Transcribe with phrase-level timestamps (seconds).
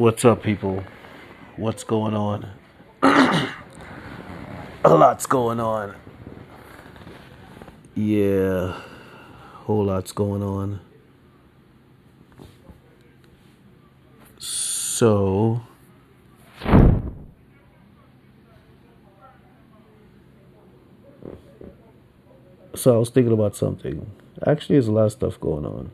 [0.00, 0.82] What's up, people?
[1.56, 2.48] What's going on?
[3.02, 3.52] A
[4.86, 5.94] lot's going on.
[7.94, 8.82] Yeah, a
[9.66, 10.80] whole lot's going on.
[14.38, 15.60] So,
[22.74, 24.10] so I was thinking about something.
[24.46, 25.90] Actually, there's a lot of stuff going on.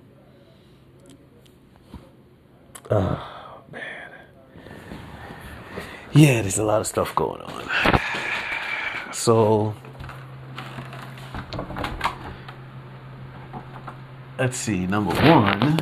[2.88, 3.35] Oh, man.
[6.16, 7.68] Yeah, there's a lot of stuff going on.
[9.12, 9.74] So,
[14.38, 14.86] let's see.
[14.86, 15.78] Number one,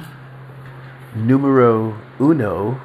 [1.15, 2.80] numero uno.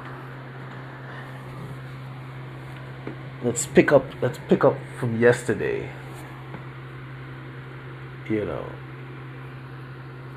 [3.42, 4.04] Let's pick up.
[4.22, 5.90] Let's pick up from yesterday.
[8.28, 8.64] You know,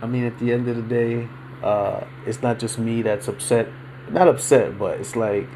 [0.02, 1.27] I mean, at the end of the day,
[1.61, 3.67] uh, it's not just me that's upset.
[4.09, 5.48] Not upset, but it's like,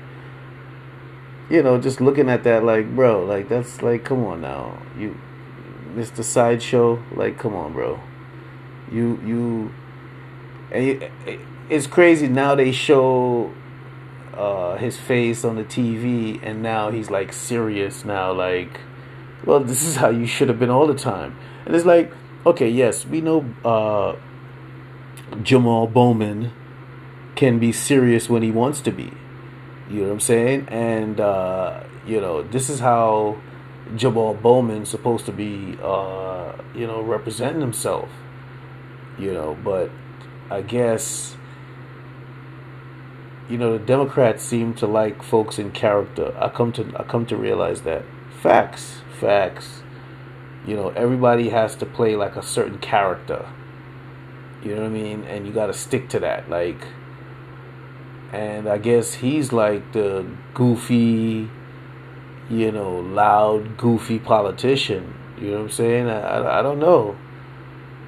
[1.49, 5.17] you know, just looking at that, like, bro, like that's like, come on now, you,
[5.95, 6.23] Mr.
[6.23, 7.99] Sideshow, like, come on, bro,
[8.91, 9.73] you you,
[10.71, 11.11] and you,
[11.69, 12.55] it's crazy now.
[12.55, 13.53] They show
[14.33, 18.81] uh, his face on the TV, and now he's like serious now, like,
[19.45, 22.11] well, this is how you should have been all the time, and it's like,
[22.45, 23.45] okay, yes, we know.
[23.63, 24.15] Uh,
[25.43, 26.51] Jamal Bowman
[27.35, 29.11] can be serious when he wants to be.
[29.89, 30.67] You know what I'm saying?
[30.69, 33.37] And uh, you know, this is how
[33.95, 38.09] Jamal Bowman's supposed to be uh, you know, representing himself.
[39.17, 39.89] You know, but
[40.49, 41.35] I guess
[43.49, 46.33] you know, the Democrats seem to like folks in character.
[46.37, 48.03] I come to I come to realize that.
[48.41, 49.81] Facts, facts.
[50.65, 53.47] You know, everybody has to play like a certain character
[54.63, 55.23] you know what I mean?
[55.25, 56.49] And you got to stick to that.
[56.49, 56.79] Like,
[58.33, 61.49] and I guess he's like the goofy,
[62.49, 65.13] you know, loud, goofy politician.
[65.39, 66.09] You know what I'm saying?
[66.09, 67.15] I, I, I don't know.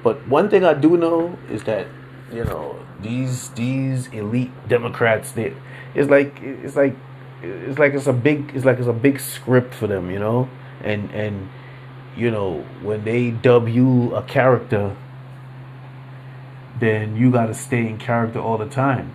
[0.02, 1.86] But one thing I do know is that,
[2.32, 5.54] you know, these these elite Democrats, they,
[5.94, 6.96] it's like it's like
[7.42, 10.48] it's like it's a big it's like it's a big script for them, you know,
[10.82, 11.48] and and
[12.16, 14.96] you know when they dub you a character
[16.80, 19.14] then you got to stay in character all the time.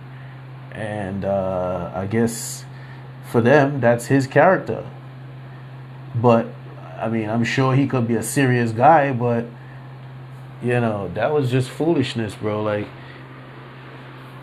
[0.76, 2.64] And uh, I guess
[3.30, 4.86] for them, that's his character.
[6.14, 6.46] But
[6.98, 9.46] I mean, I'm sure he could be a serious guy, but
[10.62, 12.62] you know, that was just foolishness, bro.
[12.62, 12.86] Like,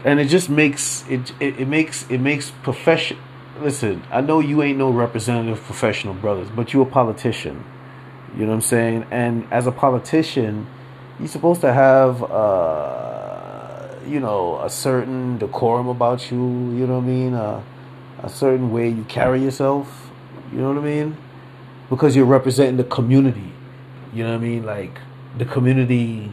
[0.03, 3.17] and it just makes it it, it makes it makes profession.
[3.59, 7.63] Listen, I know you ain't no representative professional brothers, but you a politician.
[8.35, 9.05] You know what I'm saying?
[9.11, 10.65] And as a politician,
[11.19, 12.23] you're supposed to have.
[12.23, 13.22] Uh,
[14.07, 17.33] you know, a certain decorum about you, you know what I mean?
[17.33, 17.61] Uh,
[18.21, 20.11] a certain way you carry yourself,
[20.51, 21.17] you know what I mean?
[21.89, 23.51] Because you're representing the community,
[24.13, 24.65] you know what I mean?
[24.65, 24.99] Like
[25.37, 26.31] the community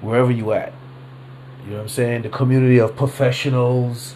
[0.00, 0.72] wherever you at.
[1.64, 2.22] You know what I'm saying?
[2.22, 4.14] The community of professionals,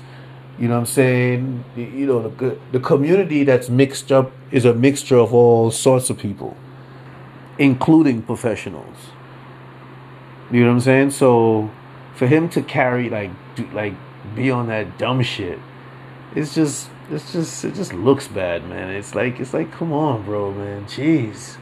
[0.59, 1.65] you know what I'm saying?
[1.77, 6.19] You know, the, the community that's mixed up is a mixture of all sorts of
[6.19, 6.57] people,
[7.59, 8.97] including professionals.
[10.51, 11.11] You know what I'm saying?
[11.11, 11.71] So
[12.15, 13.95] for him to carry like do, like
[14.35, 15.59] be on that dumb shit,
[16.35, 18.91] it's just it's just it just looks bad, man.
[18.91, 20.85] It's like it's like come on, bro, man.
[20.87, 21.57] Jeez,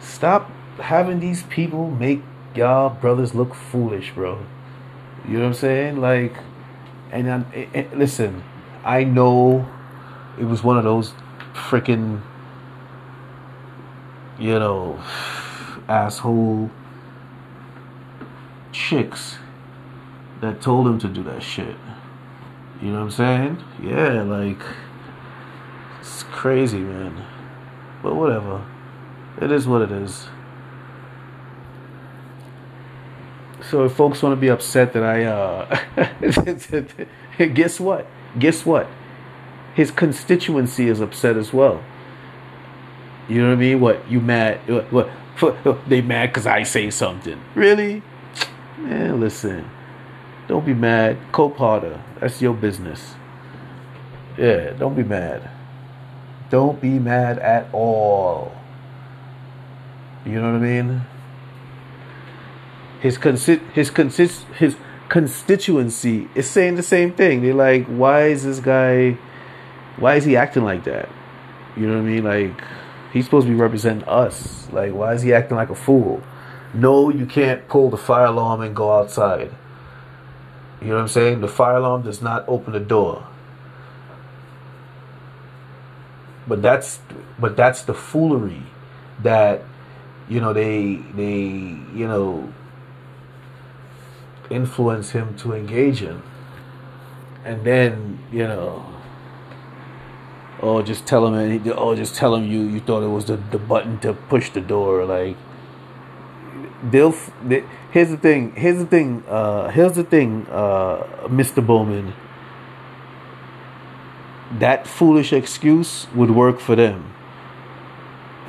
[0.00, 2.22] stop having these people make
[2.54, 4.44] y'all brothers look foolish, bro.
[5.26, 6.00] You know what I'm saying?
[6.00, 6.36] Like,
[7.10, 8.42] and, and, and eh, eh, listen,
[8.84, 9.68] I know
[10.38, 11.12] it was one of those
[11.52, 12.22] freaking,
[14.38, 15.02] you know,
[15.88, 16.70] asshole
[18.72, 19.36] chicks
[20.40, 21.76] that told him to do that shit.
[22.80, 23.64] You know what I'm saying?
[23.82, 24.60] Yeah, like
[26.00, 27.24] it's crazy, man.
[28.02, 28.64] But whatever.
[29.40, 30.28] It is what it is.
[33.70, 35.78] So if folks want to be upset that I uh
[37.54, 38.06] guess what?
[38.38, 38.86] Guess what?
[39.74, 41.82] His constituency is upset as well.
[43.28, 43.80] You know what I mean?
[43.80, 44.60] What you mad?
[44.92, 45.08] What,
[45.42, 47.40] what they mad because I say something?
[47.54, 48.02] Really?
[48.78, 49.68] Man, listen.
[50.48, 51.18] Don't be mad.
[51.30, 52.02] Cope harder.
[52.20, 53.14] That's your business.
[54.38, 55.50] Yeah, don't be mad.
[56.50, 58.52] Don't be mad at all.
[60.24, 61.02] You know what I mean?
[63.00, 64.76] His consi- his consist his
[65.08, 67.42] constituency is saying the same thing.
[67.42, 69.18] They're like, why is this guy
[69.98, 71.08] why is he acting like that?
[71.76, 72.24] You know what I mean?
[72.24, 72.64] Like
[73.12, 74.68] he's supposed to be representing us.
[74.72, 76.22] Like why is he acting like a fool?
[76.72, 79.50] No, you can't pull the fire alarm and go outside.
[80.80, 81.40] You know what I'm saying?
[81.40, 83.26] The fire alarm does not open the door.
[86.48, 87.00] but that's
[87.38, 88.62] but that's the foolery
[89.22, 89.62] that
[90.28, 91.40] you know they they
[91.94, 92.52] you know
[94.50, 96.22] influence him to engage in
[97.44, 98.84] and then you know
[100.62, 103.58] oh just tell him oh just tell him you you thought it was the, the
[103.58, 105.36] button to push the door like
[106.82, 107.14] they'll
[107.44, 112.12] they, here's the thing here's the thing uh here's the thing uh mr bowman
[114.58, 117.12] that foolish excuse would work for them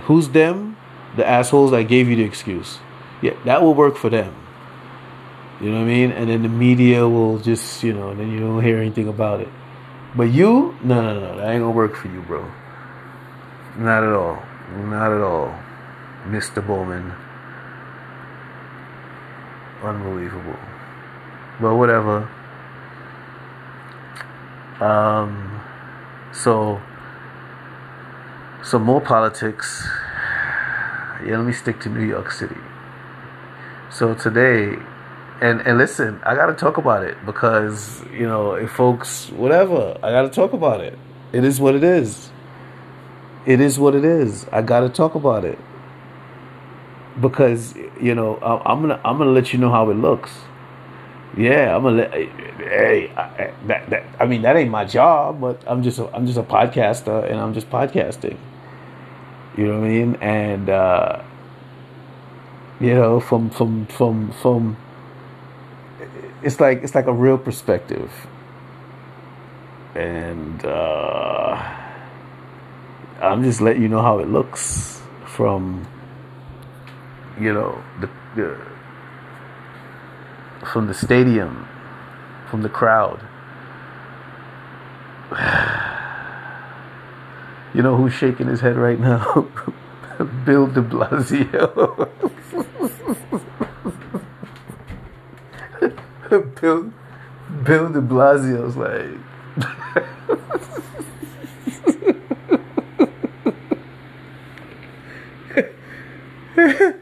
[0.03, 0.77] who's them
[1.15, 2.79] the assholes that gave you the excuse
[3.21, 4.33] yeah that will work for them
[5.59, 8.31] you know what i mean and then the media will just you know and then
[8.31, 9.49] you don't hear anything about it
[10.15, 12.43] but you, no, no, no, that ain't gonna work for you, bro.
[13.77, 14.41] Not at all.
[14.75, 15.53] Not at all.
[16.25, 16.65] Mr.
[16.65, 17.13] Bowman.
[19.83, 20.59] Unbelievable.
[21.61, 22.29] But whatever.
[24.81, 25.61] Um,
[26.33, 26.81] so,
[28.63, 29.87] some more politics.
[31.25, 32.55] Yeah, let me stick to New York City.
[33.91, 34.77] So today,
[35.41, 39.97] and and listen, I got to talk about it because you know, if folks, whatever,
[40.03, 40.97] I got to talk about it.
[41.33, 42.31] It is what it is.
[43.45, 44.45] It is what it is.
[44.51, 45.57] I got to talk about it
[47.21, 50.31] because you know I'm gonna I'm gonna let you know how it looks.
[51.37, 52.11] Yeah, I'm gonna let.
[52.13, 56.25] Hey, I, that that I mean that ain't my job, but I'm just a, I'm
[56.25, 58.37] just a podcaster and I'm just podcasting.
[59.57, 60.15] You know what I mean?
[60.21, 61.21] And uh,
[62.79, 64.77] you know from from from from
[66.41, 68.11] it's like it's like a real perspective
[69.95, 71.55] and uh,
[73.21, 75.85] i'm just letting you know how it looks from
[77.39, 78.57] you know the, the
[80.65, 81.67] from the stadium
[82.49, 83.21] from the crowd
[87.73, 89.47] you know who's shaking his head right now
[90.45, 92.09] bill de blasio
[96.29, 96.93] Bill,
[97.63, 99.17] Bill de Blasio's like.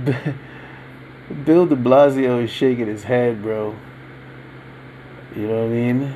[1.44, 3.76] Bill de Blasio is shaking his head, bro.
[5.36, 6.14] You know what I mean?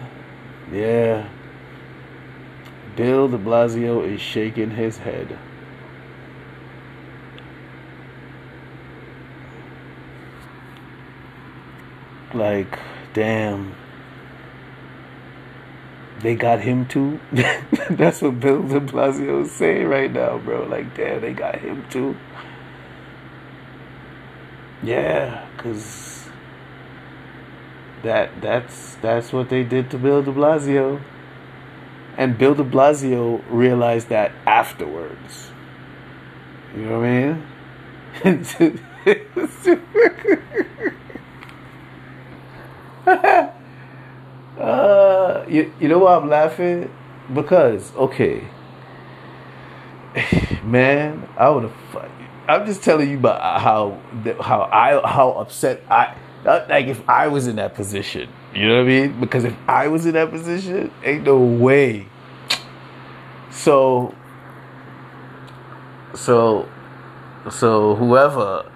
[0.72, 1.28] Yeah.
[2.96, 5.38] Bill de Blasio is shaking his head.
[12.32, 12.78] Like,
[13.12, 13.74] damn.
[16.20, 17.20] They got him too.
[17.90, 20.64] That's what Bill de Blasio is saying right now, bro.
[20.64, 22.16] Like, damn, they got him too.
[24.84, 26.28] Yeah, cause
[28.02, 31.00] that that's that's what they did to Bill de Blasio.
[32.18, 35.50] And Bill de Blasio realized that afterwards.
[36.76, 37.42] You know what I mean?
[44.58, 46.90] uh, you, you know why I'm laughing?
[47.32, 48.46] Because, okay,
[50.64, 51.74] man, I would have.
[52.48, 53.98] I'm just telling you about how
[54.40, 56.14] how I how upset I
[56.44, 58.28] like if I was in that position.
[58.54, 59.20] You know what I mean?
[59.20, 62.06] Because if I was in that position, ain't no way.
[63.50, 64.14] So
[66.14, 66.68] so
[67.50, 68.70] so whoever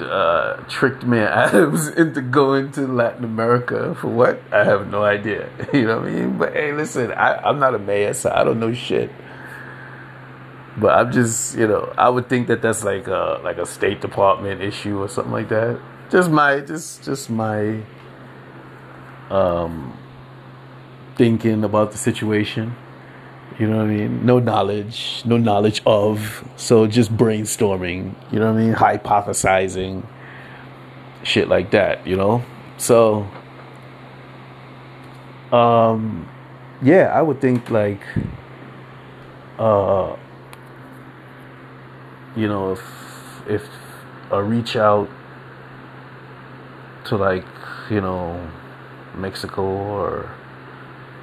[0.00, 4.40] uh, tricked me Adams into going to Latin America for what?
[4.52, 5.48] I have no idea.
[5.72, 6.38] You know what I mean?
[6.38, 9.10] But hey, listen, I, I'm not a mayor, so I don't know shit.
[10.80, 14.00] But I'm just, you know, I would think that that's like a like a State
[14.00, 15.78] Department issue or something like that.
[16.10, 17.82] Just my, just just my
[19.30, 19.96] um
[21.16, 22.74] thinking about the situation.
[23.58, 24.24] You know what I mean?
[24.24, 26.48] No knowledge, no knowledge of.
[26.56, 28.74] So just brainstorming, you know what I mean?
[28.74, 30.06] Hypothesizing,
[31.24, 32.42] shit like that, you know?
[32.78, 33.28] So,
[35.52, 36.26] um,
[36.80, 38.00] yeah, I would think like,
[39.58, 40.16] uh,
[42.36, 42.82] you know, if,
[43.48, 43.68] if
[44.30, 45.08] a reach out
[47.06, 47.44] to like,
[47.90, 48.50] you know,
[49.16, 50.30] Mexico or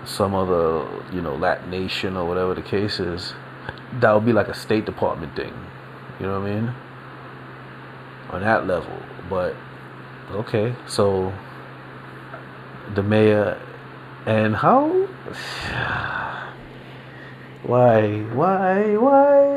[0.05, 3.33] some other, you know, Latin nation or whatever the case is,
[3.99, 5.53] that would be like a State Department thing.
[6.19, 6.73] You know what I mean?
[8.31, 9.01] On that level.
[9.29, 9.55] But,
[10.31, 11.33] okay, so
[12.93, 13.59] the mayor
[14.25, 14.87] and how
[17.63, 19.56] why why why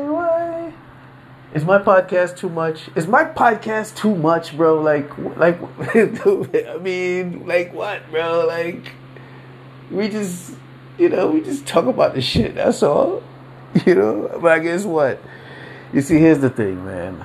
[1.53, 5.59] is my podcast too much is my podcast too much bro like like
[5.95, 8.93] i mean like what bro like
[9.91, 10.53] we just,
[10.97, 12.55] you know, we just talk about the shit.
[12.55, 13.21] That's all.
[13.85, 15.21] you know, but I guess what?
[15.93, 17.23] You see, here's the thing, man.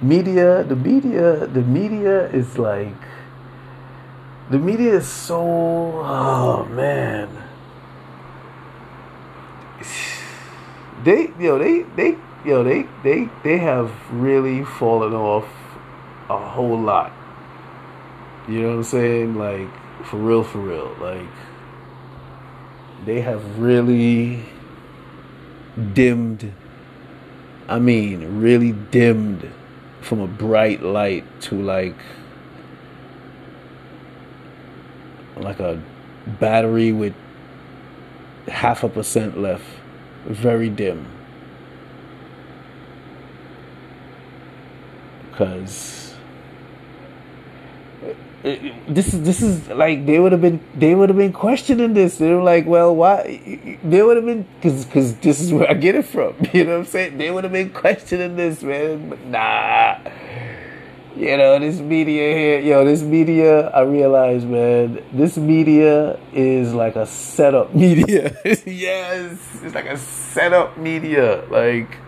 [0.00, 2.94] Media, the media, the media is like,
[4.50, 7.28] the media is so, oh man.
[11.04, 15.48] They, yo, they, they, yo, they, they, they have really fallen off
[16.30, 17.12] a whole lot.
[18.48, 19.34] You know what I'm saying?
[19.34, 19.68] Like,
[20.04, 20.96] for real, for real.
[21.00, 21.28] Like,
[23.04, 24.44] they have really
[25.92, 26.52] dimmed,
[27.68, 29.50] I mean, really dimmed
[30.00, 31.96] from a bright light to like,
[35.36, 35.82] like a
[36.38, 37.14] battery with
[38.46, 39.64] half a percent left.
[40.26, 41.15] Very dim.
[45.36, 46.14] Because
[48.86, 52.18] this is this is like they would have been they would have been questioning this.
[52.18, 53.78] They were like, well, why?
[53.84, 56.34] They would have been because because this is where I get it from.
[56.52, 57.18] You know what I'm saying?
[57.18, 59.10] They would have been questioning this, man.
[59.10, 59.98] But nah,
[61.16, 63.68] you know this media here, yo, this media.
[63.68, 68.34] I realize, man, this media is like a setup media.
[68.64, 71.44] yes, it's like a setup media.
[71.50, 71.98] Like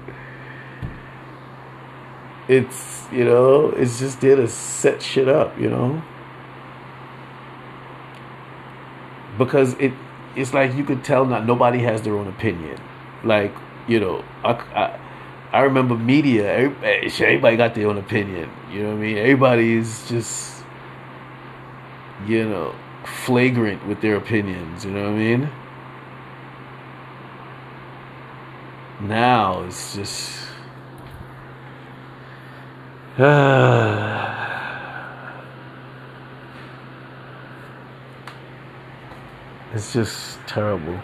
[2.49, 5.59] it's you know it's just there to set shit up.
[5.59, 6.02] You know.
[9.38, 9.93] because it
[10.37, 12.78] it's like you could tell not nobody has their own opinion.
[13.25, 13.55] Like
[13.87, 15.00] you know, I, I,
[15.52, 16.52] I remember media.
[16.52, 18.50] Everybody, eh, everybody got their own opinion.
[18.71, 19.17] You know what I mean?
[19.17, 20.64] Everybody's just
[22.26, 22.75] you know
[23.25, 24.85] flagrant with their opinions.
[24.85, 25.50] You know what I mean?
[29.00, 30.33] Now it's just.
[39.75, 41.00] It's just terrible.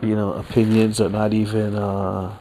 [0.00, 2.34] You know, opinions are not even uh,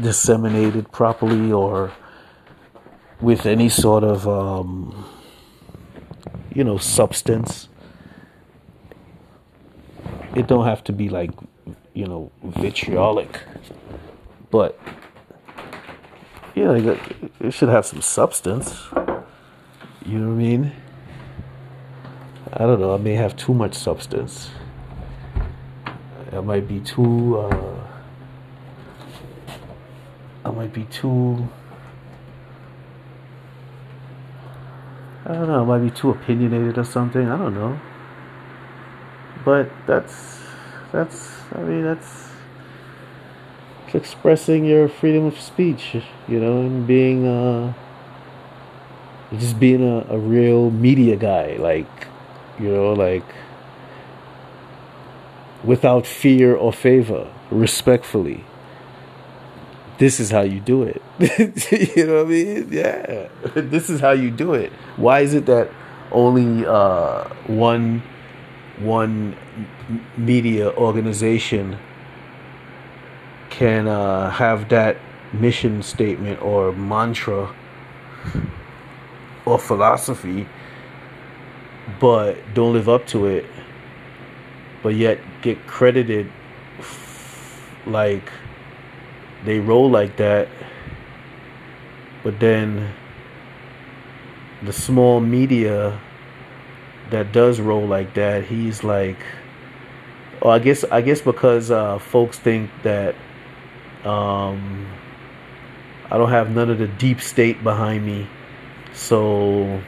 [0.00, 1.92] disseminated properly or
[3.20, 5.04] with any sort of, um,
[6.54, 7.69] you know, substance.
[10.34, 11.30] It don't have to be like,
[11.94, 13.40] you know, vitriolic
[14.50, 14.78] but
[16.54, 16.98] you know,
[17.40, 18.74] it should have some substance.
[20.04, 20.72] You know what I mean?
[22.52, 22.92] I don't know.
[22.92, 24.50] I may have too much substance.
[26.32, 27.38] I might be too.
[27.38, 27.86] Uh,
[30.44, 31.48] I might be too.
[35.24, 35.62] I don't know.
[35.62, 37.28] I might be too opinionated or something.
[37.28, 37.78] I don't know.
[39.50, 40.38] But that's
[40.92, 41.42] that's.
[41.52, 42.28] I mean, that's
[43.92, 45.96] expressing your freedom of speech,
[46.28, 47.72] you know, and being uh,
[49.32, 51.90] just being a, a real media guy, like,
[52.60, 53.24] you know, like
[55.64, 58.44] without fear or favor, respectfully.
[59.98, 61.02] This is how you do it.
[61.96, 62.68] you know what I mean?
[62.70, 63.26] Yeah.
[63.56, 64.70] this is how you do it.
[64.96, 65.72] Why is it that
[66.12, 68.04] only uh, one
[68.80, 69.36] one
[70.16, 71.78] media organization
[73.50, 74.96] can uh, have that
[75.32, 77.54] mission statement or mantra
[79.44, 80.46] or philosophy,
[82.00, 83.44] but don't live up to it,
[84.82, 86.30] but yet get credited
[87.86, 88.30] like
[89.44, 90.48] they roll like that,
[92.22, 92.92] but then
[94.62, 95.98] the small media
[97.10, 99.18] that does roll like that, he's like,
[100.42, 103.14] oh, I guess I guess because uh, folks think that
[104.04, 104.86] um,
[106.10, 108.26] I don't have none of the deep state behind me.
[108.92, 109.80] So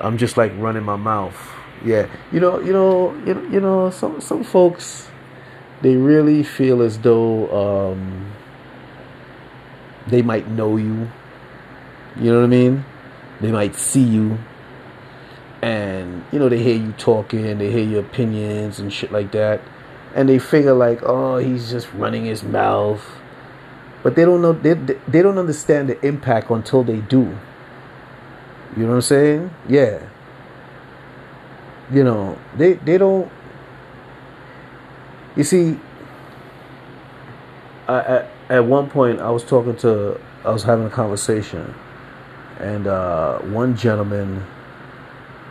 [0.00, 1.36] I'm just like running my mouth.
[1.84, 2.08] Yeah.
[2.32, 5.08] You know, you know, you know, you know some some folks
[5.82, 8.32] they really feel as though um,
[10.06, 11.08] they might know you.
[12.16, 12.84] You know what I mean?
[13.40, 14.38] They might see you
[15.62, 19.60] and you know they hear you talking, they hear your opinions and shit like that
[20.14, 23.02] and they figure like, oh, he's just running his mouth,
[24.02, 27.36] but they don't know they they don't understand the impact until they do.
[28.76, 29.50] You know what I'm saying?
[29.68, 30.02] Yeah.
[31.92, 33.30] You know they they don't.
[35.36, 35.78] You see,
[37.86, 41.74] I, at at one point I was talking to I was having a conversation,
[42.58, 44.44] and uh, one gentleman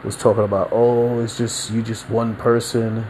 [0.03, 3.06] was talking about, oh, it's just you just one person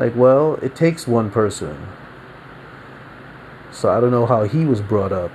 [0.00, 1.76] like, well, it takes one person.
[3.70, 5.30] So I don't know how he was brought up.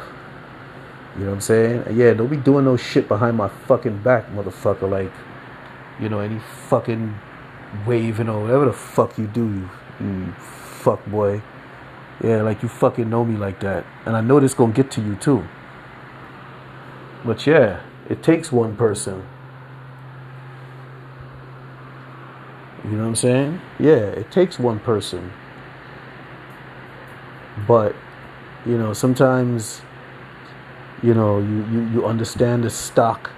[1.15, 1.97] You know what I'm saying?
[1.97, 4.89] Yeah, don't be doing no shit behind my fucking back, motherfucker.
[4.89, 5.11] Like,
[5.99, 7.15] you know, any fucking
[7.85, 9.69] waving or whatever the fuck you do, you,
[10.05, 11.43] you fuck boy.
[12.23, 13.85] Yeah, like you fucking know me like that.
[14.05, 15.47] And I know this gonna get to you too.
[17.23, 19.25] But yeah, it takes one person.
[22.85, 23.61] You know what I'm saying?
[23.79, 25.33] Yeah, it takes one person.
[27.67, 27.95] But,
[28.63, 29.81] you know, sometimes,
[31.01, 33.31] you know, you, you, you understand the stock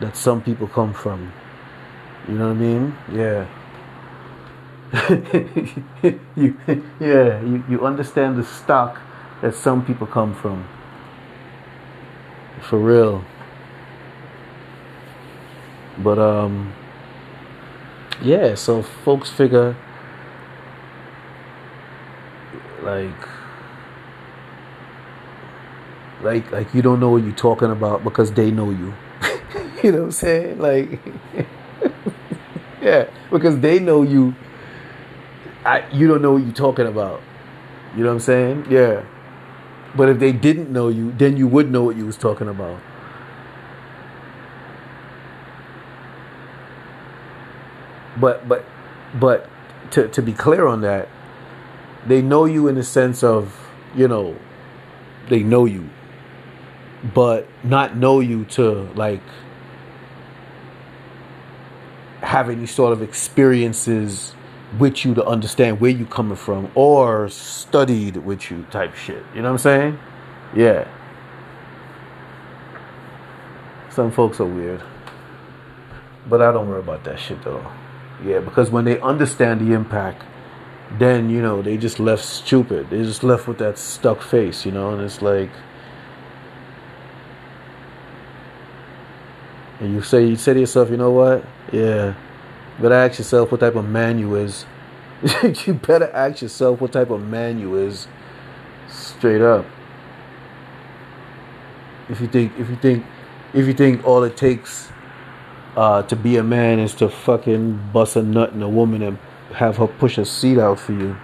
[0.00, 1.32] that some people come from.
[2.28, 2.96] You know what I mean?
[3.12, 3.46] Yeah.
[6.34, 6.56] you,
[6.98, 8.98] yeah, you, you understand the stock
[9.42, 10.66] that some people come from.
[12.62, 13.22] For real.
[15.98, 16.72] But um
[18.22, 19.76] yeah, so folks figure
[22.82, 23.28] like
[26.22, 28.94] like like you don't know what you're talking about because they know you.
[29.82, 30.58] you know what I'm saying?
[30.58, 31.00] Like
[32.82, 34.34] yeah, because they know you
[35.64, 37.22] I you don't know what you're talking about.
[37.96, 38.66] You know what I'm saying?
[38.70, 39.04] Yeah.
[39.96, 42.80] But if they didn't know you, then you would know what you was talking about.
[48.20, 48.64] But but
[49.18, 49.48] but
[49.92, 51.08] to to be clear on that,
[52.06, 54.36] they know you in the sense of, you know,
[55.28, 55.88] they know you.
[57.14, 59.22] But not know you to like
[62.22, 64.34] have any sort of experiences
[64.78, 69.22] with you to understand where you coming from or studied with you type shit.
[69.34, 69.98] You know what I'm saying?
[70.56, 70.88] Yeah.
[73.90, 74.82] Some folks are weird.
[76.28, 77.64] But I don't worry about that shit though.
[78.22, 80.22] Yeah, because when they understand the impact,
[80.98, 82.90] then you know they just left stupid.
[82.90, 85.50] They just left with that stuck face, you know, and it's like
[89.80, 91.44] and you say you say to yourself, you know what?
[91.72, 92.14] Yeah.
[92.80, 94.66] Better ask yourself what type of man you is.
[95.66, 98.06] you better ask yourself what type of man you is.
[98.88, 99.66] Straight up.
[102.08, 103.04] If you think if you think
[103.52, 104.90] if you think all it takes
[105.76, 109.18] uh, to be a man is to fucking bust a nut in a woman and
[109.54, 111.16] have her push a seat out for you.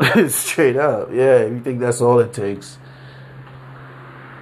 [0.28, 1.44] Straight up, yeah.
[1.44, 2.78] You think that's all it takes,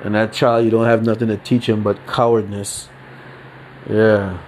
[0.04, 2.88] and that child you don't have nothing to teach him but cowardness.
[3.90, 4.38] Yeah,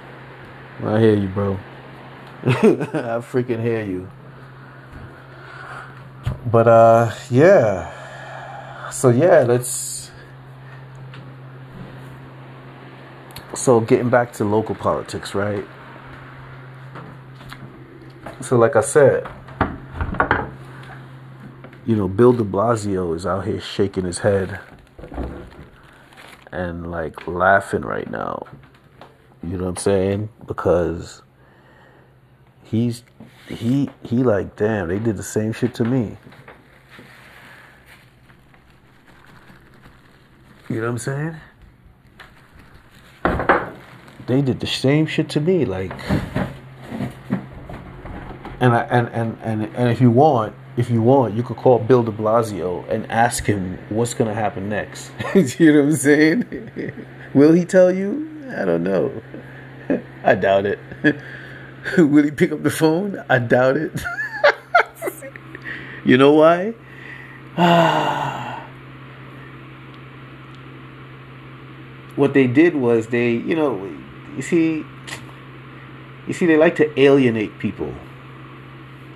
[0.84, 1.58] I hear you, bro.
[2.44, 4.08] I freaking hear you.
[6.50, 8.90] But uh, yeah.
[8.90, 9.89] So yeah, let's
[13.54, 15.64] so getting back to local politics, right?
[18.40, 19.28] So, like I said,
[21.84, 24.60] you know, Bill de Blasio is out here shaking his head
[26.52, 28.46] and like laughing right now.
[29.42, 30.28] You know what I'm saying?
[30.46, 31.22] Because
[32.62, 33.02] he's
[33.48, 36.16] he he like damn, they did the same shit to me.
[40.68, 41.36] You know what I'm saying?
[44.30, 45.64] They did the same shit to me.
[45.64, 45.92] Like,
[48.60, 51.78] and I, and and and and if you want, if you want, you could call
[51.78, 55.10] Bill De Blasio and ask him what's gonna happen next.
[55.58, 56.94] you know what I'm saying?
[57.34, 58.28] Will he tell you?
[58.56, 59.10] I don't know.
[60.24, 60.78] I doubt it.
[61.96, 63.22] Will he pick up the phone?
[63.28, 64.00] I doubt it.
[66.04, 66.74] you know why?
[72.16, 73.90] what they did was they, you know,
[74.36, 74.84] you see,
[76.26, 77.92] you see, they like to alienate people.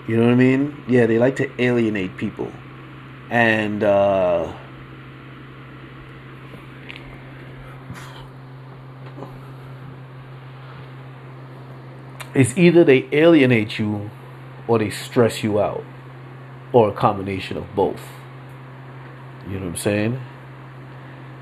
[0.07, 0.85] You know what I mean?
[0.87, 2.53] Yeah, they like to alienate people,
[3.31, 4.53] and uh,
[12.35, 14.11] it's either they alienate you
[14.69, 15.85] or they stress you out,
[16.73, 18.03] or a combination of both.
[19.47, 20.21] You know what I'm saying?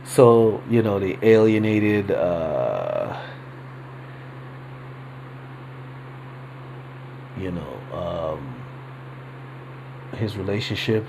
[0.04, 2.12] So you know they alienated.
[2.12, 3.20] Uh,
[7.42, 8.62] you know, um,
[10.16, 11.04] his relationship,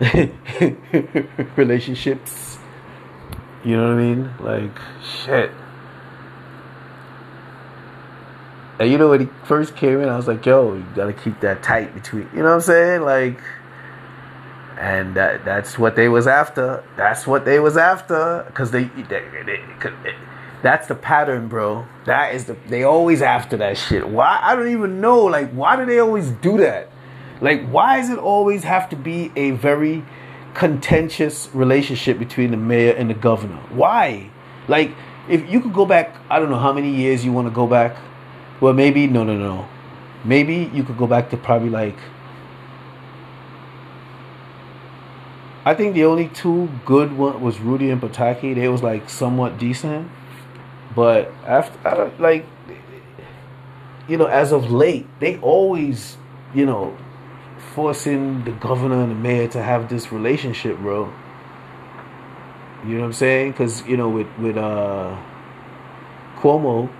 [1.56, 2.58] relationships.
[3.64, 4.30] You know what I mean?
[4.40, 5.50] Like shit.
[8.78, 11.40] And you know when he first came in, I was like, "Yo, you gotta keep
[11.40, 13.02] that tight between." You know what I'm saying?
[13.02, 13.40] Like,
[14.78, 16.84] and that that's what they was after.
[16.96, 19.02] That's what they was after because they, they,
[19.44, 19.60] they,
[20.04, 20.14] they
[20.62, 21.86] that's the pattern, bro.
[22.06, 24.08] That is the they always after that shit.
[24.08, 25.24] Why I don't even know.
[25.24, 26.90] Like, why do they always do that?
[27.40, 30.04] Like, why does it always have to be a very
[30.58, 33.60] contentious relationship between the mayor and the governor.
[33.70, 34.28] Why?
[34.66, 34.90] Like,
[35.28, 37.66] if you could go back, I don't know how many years you want to go
[37.66, 37.96] back.
[38.60, 39.68] Well, maybe no, no, no.
[40.24, 41.96] Maybe you could go back to probably like.
[45.64, 48.54] I think the only two good one was Rudy and Pataki.
[48.54, 50.10] They was like somewhat decent,
[50.94, 52.46] but after like,
[54.08, 56.16] you know, as of late, they always,
[56.54, 56.96] you know,
[57.74, 61.12] forcing the governor and the mayor to have this relationship, bro.
[62.86, 63.52] You know what I'm saying?
[63.52, 65.16] Because you know, with with uh,
[66.36, 66.90] Cuomo,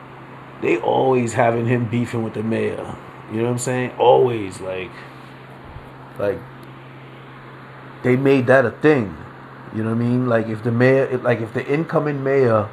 [0.61, 2.96] they always having him beefing with the mayor.
[3.31, 3.92] You know what I'm saying?
[3.98, 4.90] Always like,
[6.18, 6.38] like
[8.03, 9.16] they made that a thing.
[9.74, 10.27] You know what I mean?
[10.27, 12.68] Like if the mayor, like if the incoming mayor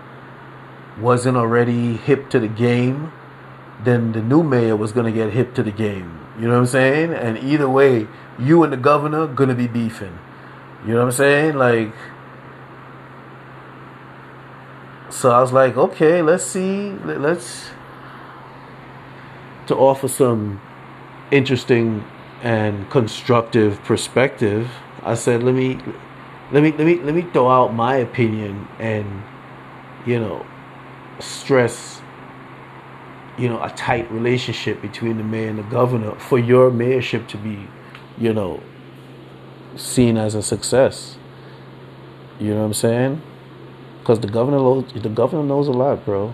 [0.99, 3.11] wasn't already hip to the game,
[3.83, 6.19] then the new mayor was gonna get hip to the game.
[6.39, 7.13] You know what I'm saying?
[7.13, 8.07] And either way,
[8.39, 10.17] you and the governor gonna be beefing.
[10.85, 11.55] You know what I'm saying?
[11.55, 11.93] Like
[15.15, 17.69] so I was like, okay, let's see, let's
[19.67, 20.61] to offer some
[21.31, 22.03] interesting
[22.43, 24.69] and constructive perspective.
[25.03, 25.79] I said, let me
[26.51, 29.23] let me let me let me throw out my opinion and
[30.05, 30.45] you know
[31.19, 32.01] stress
[33.37, 37.37] you know, a tight relationship between the mayor and the governor for your mayorship to
[37.37, 37.67] be,
[38.17, 38.61] you know,
[39.75, 41.17] seen as a success.
[42.39, 43.21] You know what I'm saying?
[43.99, 46.33] Because the governor, knows, the governor knows a lot, bro.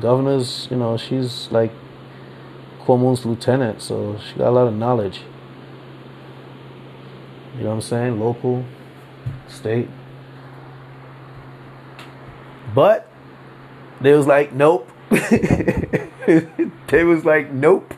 [0.00, 1.72] Governor's, you know, she's like
[2.84, 5.22] Cuomo's lieutenant, so she got a lot of knowledge.
[7.56, 8.18] You know what I'm saying?
[8.18, 8.64] Local,
[9.48, 9.88] state.
[12.74, 13.11] But
[14.02, 14.90] they was like, nope.
[15.10, 17.94] they was like, nope.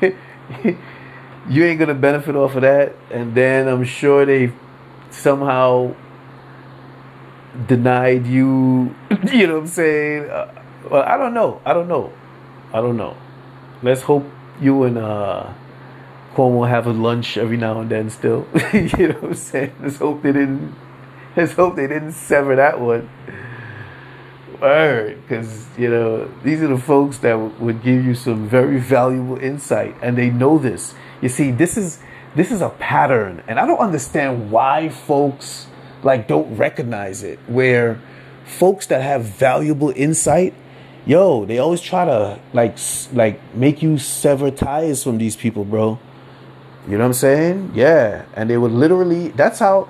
[0.00, 2.94] you ain't gonna benefit off of that.
[3.10, 4.52] And then I'm sure they
[5.10, 5.94] somehow
[7.66, 8.94] denied you.
[9.32, 10.28] You know what I'm saying?
[10.28, 10.52] Uh,
[10.90, 11.60] well, I don't know.
[11.64, 12.12] I don't know.
[12.72, 13.16] I don't know.
[13.82, 14.24] Let's hope
[14.60, 15.52] you and uh,
[16.34, 18.10] Cuomo have a lunch every now and then.
[18.10, 19.72] Still, you know what I'm saying?
[19.80, 20.74] Let's hope they didn't.
[21.36, 23.08] Let's hope they didn't sever that one.
[24.60, 28.78] Word, because you know these are the folks that w- would give you some very
[28.78, 30.94] valuable insight, and they know this.
[31.20, 32.00] You see, this is
[32.34, 35.66] this is a pattern, and I don't understand why folks
[36.02, 37.38] like don't recognize it.
[37.46, 38.00] Where
[38.44, 40.54] folks that have valuable insight,
[41.06, 42.78] yo, they always try to like
[43.12, 45.98] like make you sever ties from these people, bro.
[46.86, 47.72] You know what I'm saying?
[47.74, 49.28] Yeah, and they would literally.
[49.28, 49.88] That's how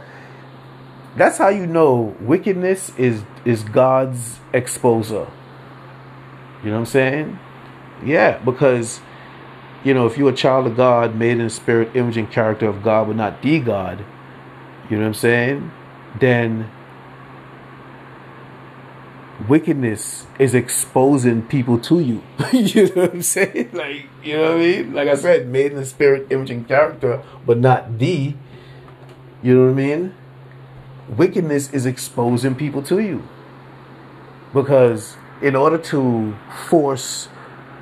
[1.17, 5.31] that's how you know wickedness is is God's exposer.
[6.63, 7.39] You know what I'm saying?
[8.05, 9.01] Yeah, because
[9.85, 12.83] you know, if you're a child of God, made in spirit, image, and character of
[12.83, 14.05] God, but not the God,
[14.89, 15.71] you know what I'm saying?
[16.19, 16.71] Then
[19.49, 22.23] wickedness is exposing people to you.
[22.53, 23.71] you know what I'm saying?
[23.75, 24.95] Like, you know what I mean?
[24.95, 28.35] Like I said, made in the spirit, image, and character, but not the.
[29.43, 30.15] You know what I mean?
[31.09, 33.23] Wickedness is exposing people to you.
[34.53, 36.37] Because in order to
[36.69, 37.29] force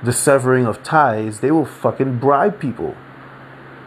[0.03, 2.97] the severing of ties, they will fucking bribe people.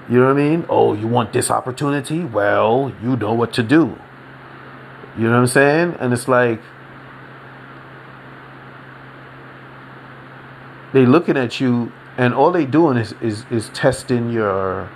[0.09, 0.65] You know what I mean?
[0.69, 2.23] Oh, you want this opportunity?
[2.23, 3.97] Well, you know what to do.
[5.17, 5.95] You know what I'm saying?
[5.99, 6.61] And it's like
[10.93, 14.89] they looking at you and all they doing is, is, is testing your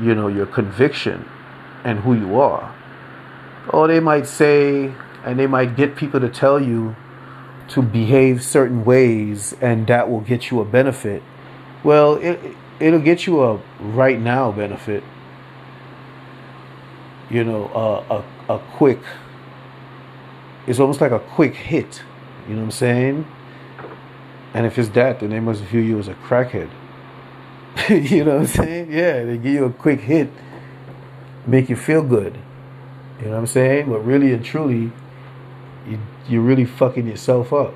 [0.00, 1.28] you know your conviction
[1.84, 2.74] and who you are
[3.72, 4.92] or they might say,
[5.24, 6.96] and they might get people to tell you
[7.68, 11.22] to behave certain ways, and that will get you a benefit.
[11.84, 15.04] Well, it it'll get you a right now benefit.
[17.30, 18.16] You know, a
[18.50, 19.00] a, a quick.
[20.66, 22.02] It's almost like a quick hit.
[22.48, 23.26] You know what I'm saying?
[24.52, 26.70] And if it's that, then they must view you as a crackhead.
[27.88, 28.92] you know what I'm saying?
[28.92, 30.30] Yeah, they give you a quick hit,
[31.46, 32.36] make you feel good.
[33.20, 33.90] You know what I'm saying?
[33.90, 34.92] But really and truly,
[35.86, 37.74] you, you're really fucking yourself up.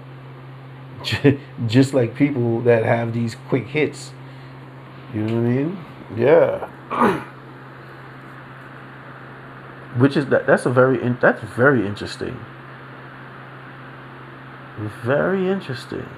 [1.67, 4.13] Just like people that have these quick hits.
[5.13, 5.79] You know what I mean?
[6.17, 7.25] Yeah.
[9.99, 10.47] Which is that?
[10.47, 12.45] That's a very that's very interesting.
[15.05, 16.09] Very interesting.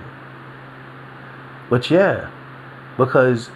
[1.69, 2.31] But yeah,
[2.97, 3.51] because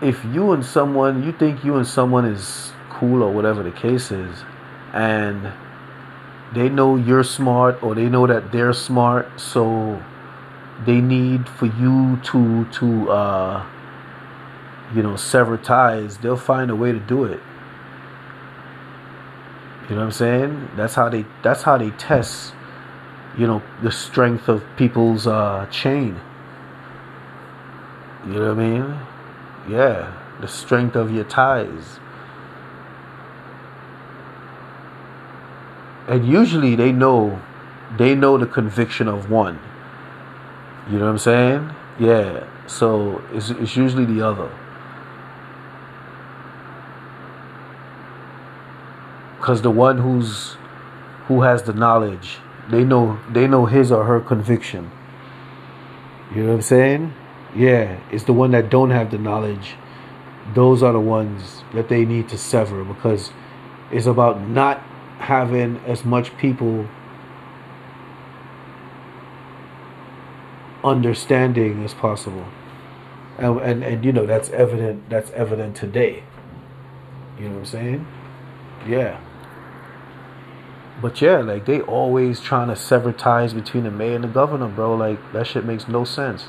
[0.00, 4.10] if you and someone you think you and someone is cool or whatever the case
[4.10, 4.44] is,
[4.92, 5.52] and
[6.52, 10.02] they know you're smart or they know that they're smart, so
[10.84, 13.66] they need for you to to uh,
[14.94, 16.18] you know sever ties.
[16.18, 17.40] They'll find a way to do it.
[19.88, 20.70] You know what I'm saying?
[20.76, 22.52] That's how they that's how they test,
[23.38, 26.20] you know, the strength of people's uh, chain.
[28.26, 29.00] You know what I mean?
[29.68, 32.00] Yeah, the strength of your ties.
[36.08, 37.40] And usually they know
[37.98, 39.58] they know the conviction of one.
[40.90, 41.70] You know what I'm saying?
[41.98, 42.46] Yeah.
[42.66, 44.50] So it's, it's usually the other.
[49.46, 50.56] because the one who's
[51.28, 52.38] who has the knowledge
[52.68, 54.90] they know they know his or her conviction
[56.34, 57.14] you know what i'm saying
[57.54, 59.76] yeah it's the one that don't have the knowledge
[60.52, 63.30] those are the ones that they need to sever because
[63.92, 64.82] it's about not
[65.26, 66.88] having as much people
[70.84, 72.46] understanding as possible
[73.38, 76.22] and, and and you know that's evident that's evident today
[77.38, 78.06] you know what i'm saying
[78.86, 79.20] yeah
[81.00, 84.68] but yeah, like they always trying to sever ties between the mayor and the governor,
[84.68, 84.94] bro.
[84.96, 86.46] Like that shit makes no sense.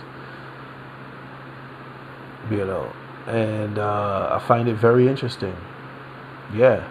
[2.50, 2.94] You know,
[3.28, 5.56] and uh, I find it very interesting.
[6.56, 6.88] Yeah,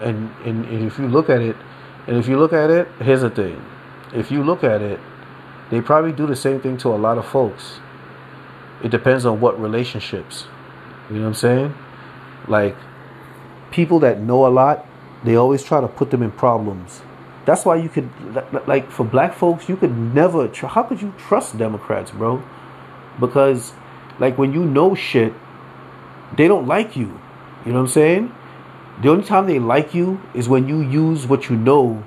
[0.00, 1.56] and, and and if you look at it,
[2.06, 3.64] and if you look at it, here's the thing:
[4.14, 5.00] if you look at it,
[5.70, 7.80] they probably do the same thing to a lot of folks.
[8.82, 10.46] It depends on what relationships.
[11.08, 11.74] You know what I'm saying?
[12.48, 12.76] Like
[13.70, 14.86] people that know a lot
[15.24, 17.00] they always try to put them in problems.
[17.46, 18.08] That's why you could,
[18.66, 22.42] like, for black folks, you could never, how could you trust Democrats, bro?
[23.18, 23.72] Because,
[24.18, 25.32] like, when you know shit,
[26.36, 27.20] they don't like you.
[27.64, 28.34] You know what I'm saying?
[29.02, 32.04] The only time they like you is when you use what you know,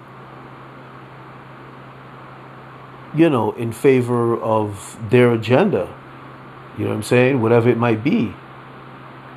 [3.15, 5.93] you know, in favor of their agenda.
[6.78, 7.41] You know what I'm saying?
[7.41, 8.34] Whatever it might be.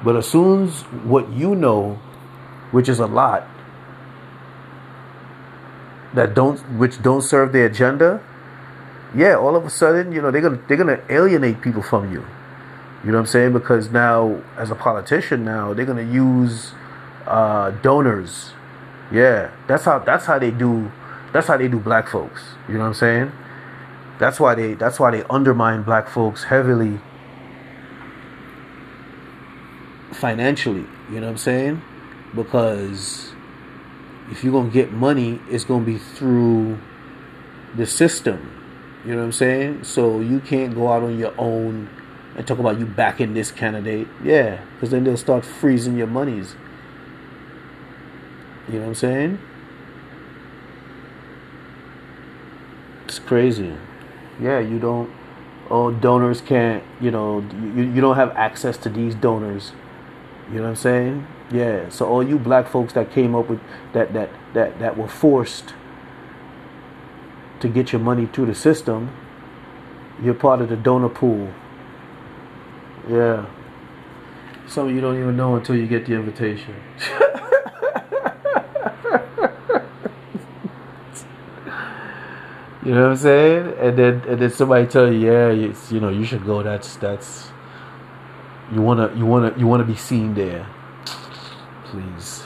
[0.04, 1.98] But as soon as what you know,
[2.70, 3.46] which is a lot,
[6.14, 8.22] that don't which don't serve their agenda,
[9.14, 12.24] yeah, all of a sudden, you know, they're gonna they're gonna alienate people from you.
[13.04, 13.52] You know what I'm saying?
[13.52, 16.72] Because now, as a politician, now they're gonna use
[17.30, 18.52] uh, donors.
[19.12, 20.90] Yeah, that's how that's how they do.
[21.32, 22.42] That's how they do black folks.
[22.68, 23.32] You know what I'm saying?
[24.18, 27.00] That's why they that's why they undermine black folks heavily
[30.12, 30.84] financially.
[31.10, 31.82] You know what I'm saying?
[32.34, 33.32] Because
[34.30, 36.78] if you're gonna get money, it's gonna be through
[37.76, 38.52] the system.
[39.04, 39.84] You know what I'm saying?
[39.84, 41.88] So you can't go out on your own
[42.36, 44.06] and talk about you backing this candidate.
[44.22, 46.54] Yeah, because then they'll start freezing your monies.
[48.68, 49.38] You know what I'm saying?
[53.06, 53.74] It's crazy.
[54.40, 55.10] Yeah, you don't.
[55.68, 56.82] Oh, donors can't.
[57.00, 57.44] You know,
[57.74, 59.72] you you don't have access to these donors.
[60.48, 61.26] You know what I'm saying?
[61.50, 61.88] Yeah.
[61.88, 63.60] So all you black folks that came up with
[63.92, 65.74] that that that that were forced
[67.60, 69.10] to get your money through the system,
[70.22, 71.52] you're part of the donor pool.
[73.08, 73.46] Yeah.
[74.66, 76.76] Some of you don't even know until you get the invitation.
[82.84, 83.74] you know what I'm saying?
[83.78, 86.62] And then and then somebody tell you, yeah, it's, you know, you should go.
[86.62, 87.50] That's that's
[88.72, 90.66] you wanna you wanna you wanna be seen there
[91.90, 92.44] please.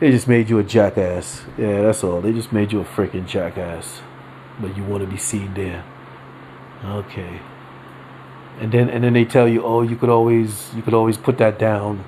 [0.00, 1.42] They just made you a jackass.
[1.56, 2.20] Yeah, that's all.
[2.20, 4.00] They just made you a freaking jackass.
[4.60, 5.84] But you want to be seen there.
[6.84, 7.40] Okay.
[8.60, 11.38] And then and then they tell you, oh, you could always you could always put
[11.38, 12.04] that down.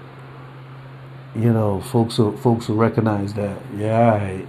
[1.35, 3.61] You know, folks will folks will recognize that.
[3.77, 4.47] Yeah, right.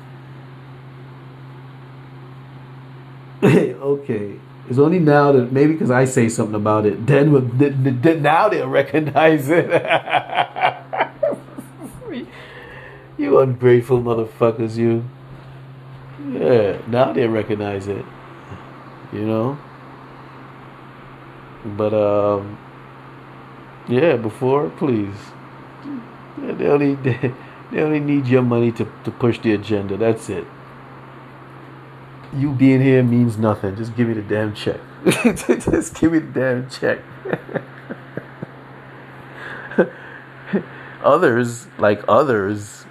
[3.43, 4.39] okay.
[4.69, 8.67] It's only now that maybe because I say something about it, then, then now they'll
[8.67, 9.69] recognize it.
[13.21, 15.05] You ungrateful motherfuckers, you.
[16.31, 18.03] Yeah, now they recognize it.
[19.13, 19.59] You know?
[21.63, 22.57] But, um,
[23.87, 25.15] yeah, before, please.
[26.35, 26.95] They only,
[27.71, 29.97] they only need your money to, to push the agenda.
[29.97, 30.47] That's it.
[32.33, 33.75] You being here means nothing.
[33.75, 34.79] Just give me the damn check.
[35.05, 36.99] Just give me the damn check.
[41.03, 42.85] others, like others,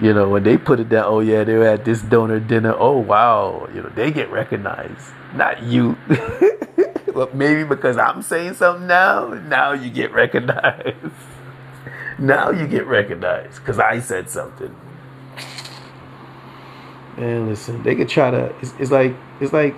[0.00, 2.74] you know, when they put it down, oh yeah, they were at this donor dinner.
[2.76, 5.96] Oh wow, you know, they get recognized, not you.
[7.14, 10.96] but maybe because I'm saying something now, now you get recognized.
[12.18, 14.74] now you get recognized because I said something.
[17.16, 18.54] Man, listen, they could try to.
[18.60, 19.76] It's, it's like it's like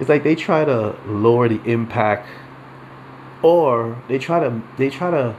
[0.00, 2.28] it's like they try to lower the impact,
[3.42, 5.36] or they try to they try to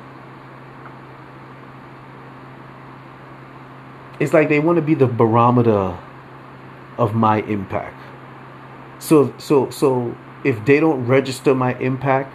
[4.19, 5.97] it's like they want to be the barometer
[6.97, 7.99] of my impact.
[8.99, 12.33] So so so if they don't register my impact,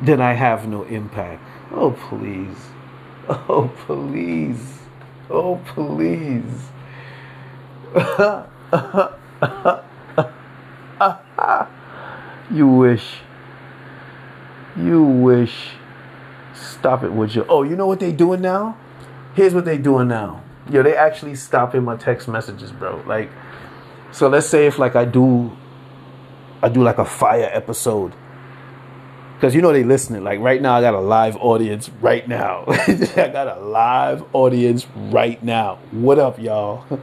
[0.00, 1.42] then I have no impact.
[1.72, 2.56] Oh please.
[3.28, 4.80] Oh please.
[5.28, 6.70] Oh please.
[12.52, 13.16] you wish.
[14.76, 15.70] You wish.
[16.54, 17.44] Stop it, would you?
[17.48, 18.76] Oh, you know what they doing now?
[19.34, 20.40] Here's what they doing now.
[20.70, 23.02] Yo, they actually stopping my text messages, bro.
[23.06, 23.28] Like,
[24.12, 25.50] so let's say if like I do,
[26.62, 28.12] I do like a fire episode.
[29.40, 30.22] Cause you know they listening.
[30.22, 32.66] Like right now, I got a live audience right now.
[32.68, 35.78] I got a live audience right now.
[35.90, 36.84] What up, y'all?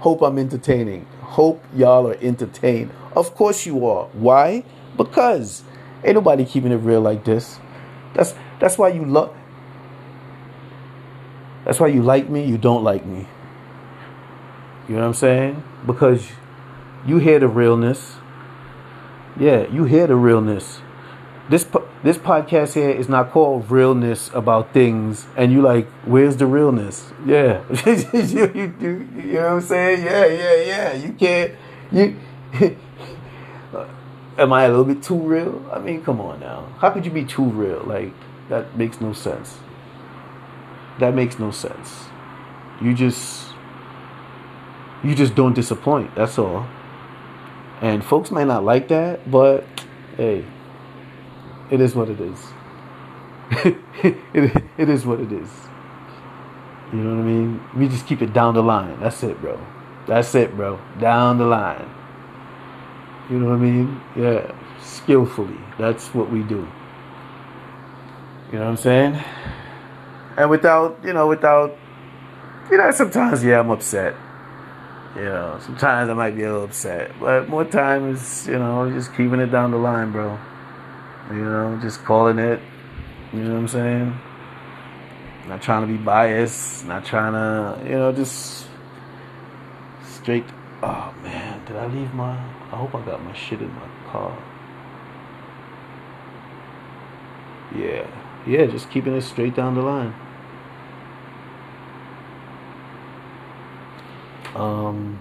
[0.00, 1.06] Hope I'm entertaining.
[1.20, 2.90] Hope y'all are entertained.
[3.14, 4.06] Of course you are.
[4.12, 4.64] Why?
[4.96, 5.62] Because
[6.04, 7.58] ain't nobody keeping it real like this.
[8.14, 9.34] That's that's why you love.
[11.64, 12.44] That's why you like me.
[12.44, 13.26] You don't like me.
[14.88, 15.62] You know what I'm saying?
[15.84, 16.28] Because
[17.06, 18.16] you hear the realness.
[19.38, 20.80] Yeah, you hear the realness.
[21.48, 21.64] This
[22.02, 27.12] this podcast here is not called realness about things, and you like, where's the realness?
[27.24, 30.04] Yeah, you, you, you, you know what I'm saying?
[30.04, 30.92] Yeah, yeah, yeah.
[30.94, 31.52] You can't.
[31.92, 32.16] You
[34.38, 35.64] am I a little bit too real?
[35.72, 36.66] I mean, come on now.
[36.78, 37.80] How could you be too real?
[37.84, 38.12] Like
[38.48, 39.58] that makes no sense.
[40.98, 42.06] That makes no sense.
[42.80, 43.52] You just
[45.04, 46.14] you just don't disappoint.
[46.16, 46.66] That's all.
[47.80, 49.64] And folks might not like that, but
[50.16, 50.44] hey,
[51.70, 52.38] it is what it is.
[54.02, 55.50] it, it is what it is.
[56.92, 57.60] You know what I mean?
[57.76, 58.98] We just keep it down the line.
[59.00, 59.58] That's it, bro.
[60.06, 60.78] That's it, bro.
[61.00, 61.88] Down the line.
[63.28, 64.00] You know what I mean?
[64.16, 64.54] Yeah.
[64.80, 65.58] Skillfully.
[65.78, 66.68] That's what we do.
[68.52, 69.24] You know what I'm saying?
[70.36, 71.76] And without, you know, without,
[72.70, 74.14] you know, sometimes, yeah, I'm upset.
[75.16, 77.10] You know, sometimes I might be a little upset.
[77.18, 80.38] But more times, you know, just keeping it down the line, bro.
[81.30, 82.60] You know, just calling it.
[83.32, 84.18] You know what I'm saying?
[85.48, 86.86] Not trying to be biased.
[86.86, 88.66] Not trying to, you know, just
[90.04, 90.44] straight.
[90.82, 92.32] Oh man, did I leave my?
[92.32, 94.36] I hope I got my shit in my car.
[97.74, 98.06] Yeah,
[98.46, 100.14] yeah, just keeping it straight down the line.
[104.54, 105.20] Um.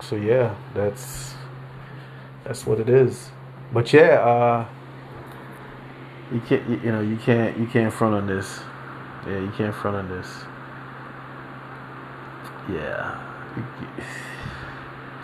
[0.00, 1.34] So yeah, that's
[2.44, 3.30] that's what it is.
[3.72, 4.66] But yeah, uh,
[6.32, 8.60] you can't you, know you can't you can't front on this.
[9.26, 10.44] Yeah you can't front on this.
[12.68, 13.22] Yeah.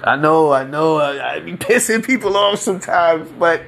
[0.05, 0.97] I know i know.
[0.97, 3.63] I, I be pissing people off sometimes but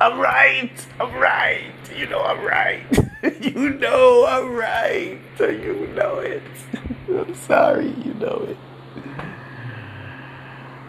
[0.00, 0.72] i'm right.
[1.00, 1.72] I'm right.
[1.96, 2.84] You know i'm right.
[3.40, 5.20] You know i'm right.
[5.38, 6.42] You know it.
[7.08, 7.88] I'm sorry.
[8.04, 8.56] You know it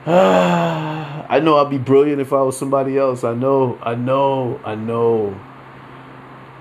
[0.07, 1.12] ah.
[1.29, 3.23] I know I'd be brilliant if I was somebody else.
[3.23, 5.39] I know, I know, I know.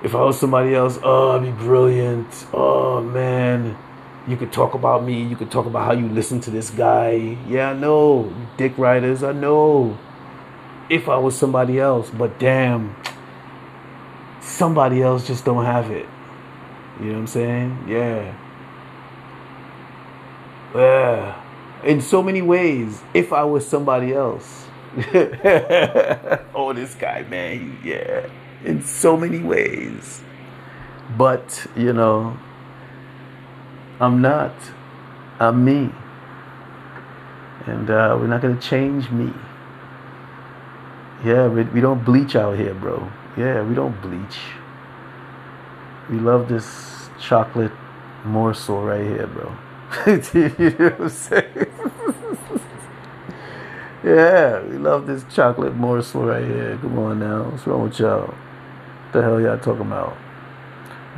[0.02, 2.46] If I was somebody else, oh, I'd be brilliant.
[2.52, 3.76] Oh, man.
[4.26, 5.22] You could talk about me.
[5.22, 7.36] You could talk about how you listen to this guy.
[7.48, 8.32] Yeah, I know.
[8.56, 9.98] Dick writers, I know.
[10.88, 12.94] If I was somebody else, but damn,
[14.40, 16.06] somebody else just don't have it.
[17.00, 17.84] You know what I'm saying?
[17.88, 18.34] Yeah.
[20.74, 21.41] Yeah
[21.84, 24.66] in so many ways if I was somebody else.
[26.54, 28.28] oh, this guy, man, yeah,
[28.64, 30.20] in so many ways.
[31.16, 32.38] But, you know,
[34.00, 34.54] I'm not.
[35.38, 35.90] I'm me.
[37.66, 39.32] And uh, we're not going to change me.
[41.24, 43.10] Yeah, we, we don't bleach out here, bro.
[43.36, 44.38] Yeah, we don't bleach.
[46.10, 47.72] We love this chocolate
[48.24, 49.54] morsel right here, bro.
[50.06, 51.71] you know what I'm saying?
[54.04, 56.78] Yeah, we love this chocolate morsel right here.
[56.80, 57.44] Come on now.
[57.50, 58.26] What's wrong with y'all?
[58.26, 60.16] What the hell y'all talking about?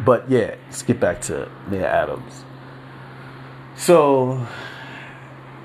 [0.05, 2.45] But yeah, let's get back to Mayor Adams.
[3.77, 4.47] So,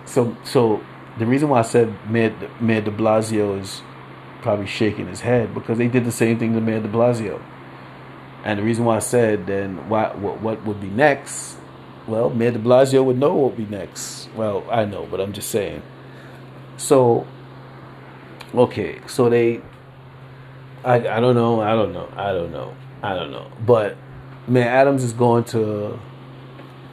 [0.06, 0.84] so, so
[1.18, 3.82] the reason why I said Mayor, Mayor de Blasio is
[4.42, 7.42] probably shaking his head because they did the same thing to Mayor de Blasio.
[8.44, 11.60] And the reason why I said then why, what, what would be next
[12.10, 14.30] well, Mayor de Blasio would know what will be next.
[14.36, 15.84] Well, I know, but I'm just saying.
[16.80, 17.28] So,
[18.56, 19.62] okay, so they,
[20.86, 22.74] I, I don't know, I don't know, I don't know,
[23.04, 23.52] I don't know.
[23.66, 23.98] But
[24.48, 26.00] man, Adams is going to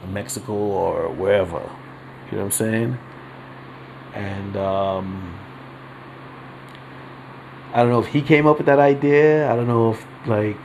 [0.09, 1.61] Mexico or wherever.
[2.25, 2.97] You know what I'm saying?
[4.13, 5.39] And um,
[7.73, 9.49] I don't know if he came up with that idea.
[9.49, 10.57] I don't know if like,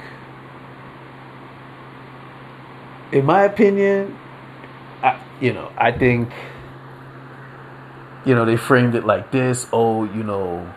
[3.12, 4.18] in my opinion,
[5.00, 6.28] I, you know, I think,
[8.24, 9.66] you know, they framed it like this.
[9.72, 10.72] Oh, you know,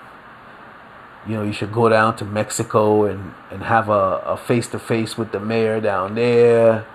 [1.27, 5.17] you know, you should go down to Mexico and, and have a face to face
[5.17, 6.85] with the mayor down there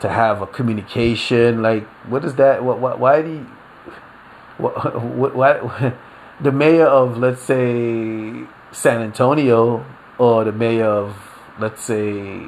[0.00, 1.62] to have a communication.
[1.62, 2.64] Like, what is that?
[2.64, 3.46] What, what why do you,
[4.58, 5.94] what, what, why,
[6.40, 9.84] the mayor of, let's say, San Antonio
[10.18, 11.16] or the mayor of,
[11.58, 12.46] let's say,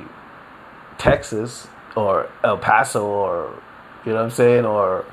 [0.98, 3.62] Texas or El Paso or,
[4.04, 4.64] you know what I'm saying?
[4.64, 5.04] Or,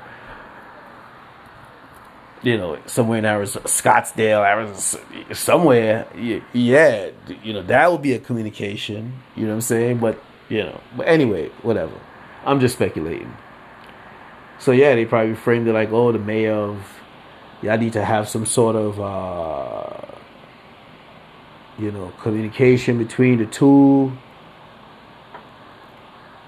[2.44, 6.06] you know, somewhere in Arizona, Scottsdale, Arizona, somewhere,
[6.52, 7.10] yeah,
[7.42, 9.98] you know, that would be a communication, you know what I'm saying?
[9.98, 11.98] But, you know, but anyway, whatever.
[12.44, 13.34] I'm just speculating.
[14.58, 17.00] So, yeah, they probably framed it like, oh, the mayor of,
[17.62, 20.06] y'all need to have some sort of, uh,
[21.78, 24.12] you know, communication between the two,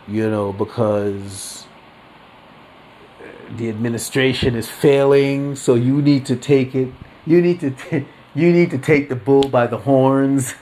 [0.06, 1.65] you know, because
[3.56, 6.92] the administration is failing, so you need to take it.
[7.24, 10.54] You need to t- you need to take the bull by the horns.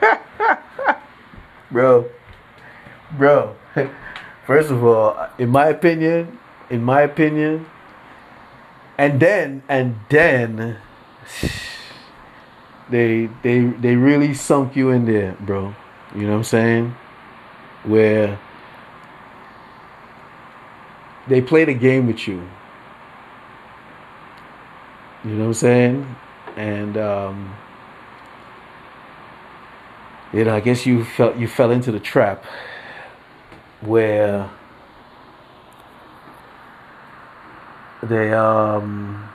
[1.70, 2.10] bro.
[3.16, 3.56] Bro.
[4.46, 6.38] First of all, in my opinion,
[6.68, 7.66] in my opinion,
[8.98, 10.78] and then and then
[12.90, 15.74] they they they really sunk you in there, bro.
[16.14, 16.96] You know what I'm saying?
[17.84, 18.38] Where
[21.28, 22.48] they played a game with you.
[25.24, 26.16] You know what I'm saying?
[26.56, 27.54] And um,
[30.32, 32.44] you know, I guess you felt you fell into the trap
[33.80, 34.50] where
[38.02, 39.28] they um,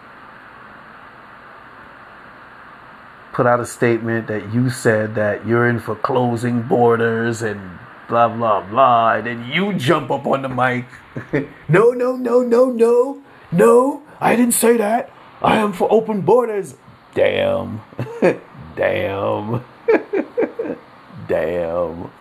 [3.33, 8.27] put out a statement that you said that you're in for closing borders and blah
[8.27, 10.85] blah blah, and then you jump up on the mic.
[11.69, 14.01] no, no, no, no, no, no.
[14.19, 15.11] I didn't say that.
[15.41, 16.75] I am for open borders.
[17.13, 17.81] Damn.
[18.75, 19.63] Damn.
[21.27, 22.11] Damn.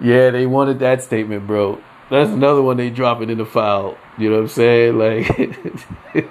[0.00, 1.80] Yeah, they wanted that statement, bro.
[2.10, 3.98] That's another one they drop it in the file.
[4.16, 4.98] You know what I'm saying?
[4.98, 6.24] Like,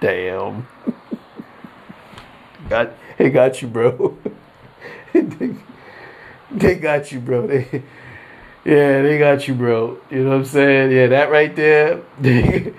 [0.00, 0.66] damn.
[2.68, 4.16] Got, it got you, bro.
[5.12, 5.54] They,
[6.50, 7.46] they got you, bro.
[7.46, 7.82] They,
[8.64, 9.98] yeah, they got you, bro.
[10.10, 10.90] You know what I'm saying?
[10.90, 12.02] Yeah, that right there.
[12.20, 12.74] that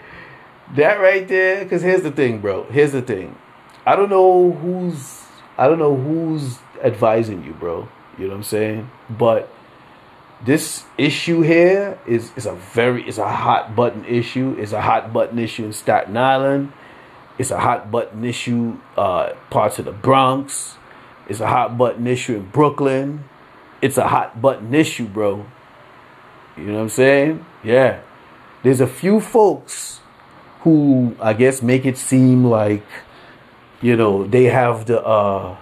[1.00, 1.64] right there.
[1.64, 2.64] Because here's the thing, bro.
[2.66, 3.38] Here's the thing.
[3.86, 5.24] I don't know who's.
[5.58, 7.88] I don't know who's advising you, bro.
[8.18, 8.90] You know what I'm saying?
[9.10, 9.50] But
[10.44, 14.56] this issue here is is a very it's a hot button issue.
[14.60, 16.74] It's a hot button issue in Staten Island.
[17.38, 20.76] It's a hot button issue uh, parts of the Bronx.
[21.28, 23.26] It's a hot button issue in Brooklyn.
[23.82, 25.46] It's a hot button issue, bro.
[26.56, 27.46] You know what I'm saying?
[27.64, 28.00] Yeah.
[28.64, 30.00] There's a few folks
[30.62, 32.84] who I guess make it seem like
[33.82, 35.58] you know, they have the uh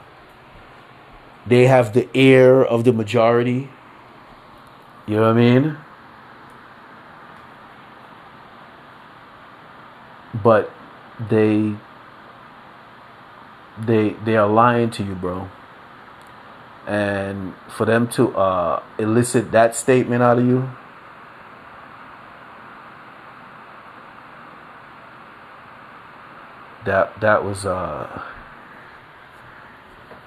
[1.45, 3.69] they have the air of the majority.
[5.07, 5.77] You know what I mean?
[10.43, 10.71] But
[11.29, 11.75] they
[13.77, 15.49] they they are lying to you, bro.
[16.87, 20.69] And for them to uh, elicit that statement out of you,
[26.85, 28.21] that that was uh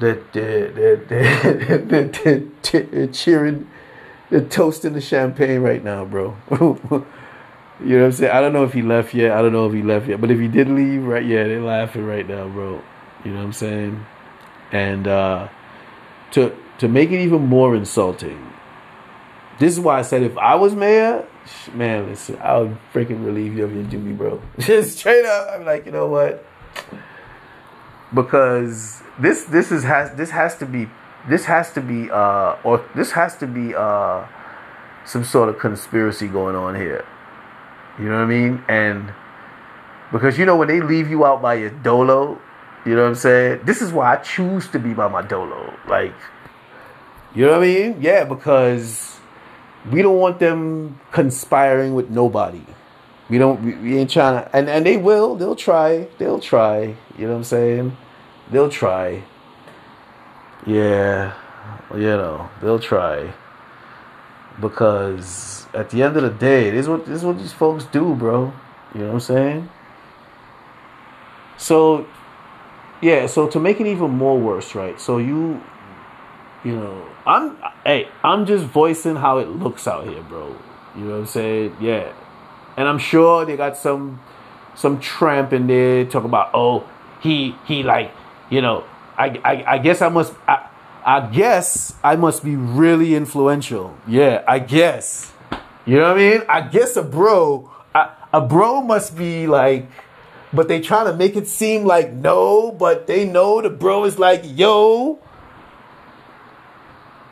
[0.01, 0.41] the the
[0.75, 2.11] the the,
[2.63, 3.71] the, the cheering
[4.31, 6.37] the toasting the champagne right now, bro.
[6.51, 7.05] you know
[7.81, 8.33] what I'm saying?
[8.33, 9.33] I don't know if he left yet.
[9.33, 10.21] I don't know if he left yet.
[10.21, 11.25] But if he did leave, right?
[11.25, 12.83] Yeah, they're laughing right now, bro.
[13.25, 14.07] You know what I'm saying?
[14.73, 15.49] And uh,
[16.33, 18.53] to to make it even more insulting,
[19.59, 21.27] this is why I said if I was mayor,
[21.75, 24.41] man, listen, I would freaking relieve you of your duty, bro.
[24.59, 26.45] Just straight up, I'm like, you know what?
[28.15, 30.89] Because this this is has this has to be
[31.29, 34.27] this has to be uh or this has to be uh
[35.05, 37.05] some sort of conspiracy going on here.
[37.99, 38.63] You know what I mean?
[38.69, 39.13] And
[40.13, 42.41] because you know when they leave you out by your dolo,
[42.85, 43.61] you know what I'm saying?
[43.65, 45.75] This is why I choose to be by my dolo.
[45.89, 46.15] Like,
[47.35, 47.97] you know what I mean?
[48.01, 49.19] Yeah, because
[49.91, 52.63] we don't want them conspiring with nobody.
[53.29, 53.63] We don't.
[53.63, 54.57] We, we ain't trying to.
[54.57, 55.35] And and they will.
[55.35, 56.09] They'll try.
[56.19, 56.97] They'll try.
[57.19, 57.97] You know what I'm saying?
[58.51, 59.23] They'll try.
[60.67, 61.35] Yeah,
[61.93, 63.33] you know they'll try.
[64.61, 67.85] Because at the end of the day, this is what this is what these folks
[67.85, 68.53] do, bro.
[68.95, 69.69] You know what I'm saying?
[71.59, 72.07] So
[73.01, 75.01] yeah, so to make it even more worse, right?
[75.01, 75.61] So you
[76.65, 80.57] you know, I'm hey, I'm just voicing how it looks out here, bro.
[80.97, 81.77] You know what I'm saying?
[81.81, 82.13] Yeah.
[82.77, 84.21] And I'm sure they got some
[84.75, 86.89] some tramp in there talking about, oh,
[87.21, 88.13] he he like,
[88.51, 88.85] you know,
[89.17, 90.69] I I, I guess I must I,
[91.05, 93.97] I guess I must be really influential.
[94.07, 95.33] Yeah, I guess.
[95.87, 96.43] You know what I mean?
[96.49, 99.89] I guess a bro, a, a bro must be like,
[100.53, 104.19] but they trying to make it seem like no, but they know the bro is
[104.19, 105.19] like, yo.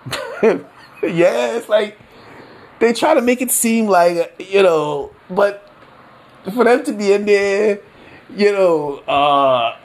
[0.43, 1.99] yeah, it's like
[2.79, 5.69] they try to make it seem like you know, but
[6.55, 7.81] for them to be in there,
[8.35, 9.77] you know, uh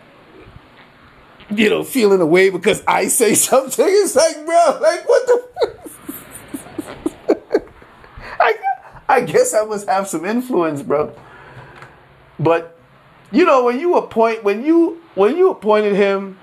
[1.50, 5.44] you know, feeling away because I say something, it's like, bro, like what the
[8.40, 8.54] I
[9.08, 11.16] I guess I must have some influence, bro.
[12.40, 12.78] But
[13.32, 16.38] you know, when you appoint when you when you appointed him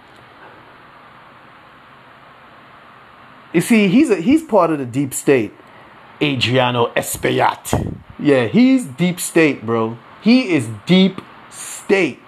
[3.52, 5.52] You see, he's a, he's part of the deep state.
[6.20, 7.96] Adriano Espaillat.
[8.18, 9.96] Yeah, he's deep state, bro.
[10.20, 11.20] He is deep
[11.50, 12.20] state.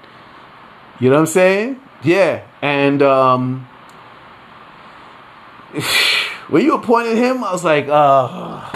[0.98, 1.80] You know what I'm saying?
[2.04, 2.46] Yeah.
[2.62, 3.66] And um
[6.48, 8.72] when you appointed him, I was like, uh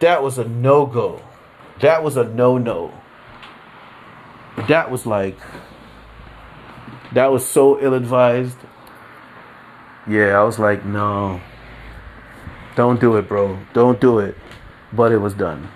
[0.00, 1.22] that was a no-go.
[1.80, 2.92] That was a no-no.
[4.68, 5.38] That was like
[7.12, 8.56] that was so ill-advised.
[10.08, 11.40] Yeah, I was like, no.
[12.74, 13.58] Don't do it, bro.
[13.74, 14.36] Don't do it.
[14.92, 15.68] But it was done.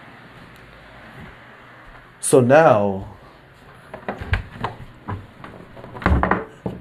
[2.20, 3.14] So now,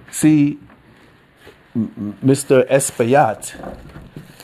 [0.10, 0.58] see,
[1.78, 2.68] Mr.
[2.70, 3.78] Espaillat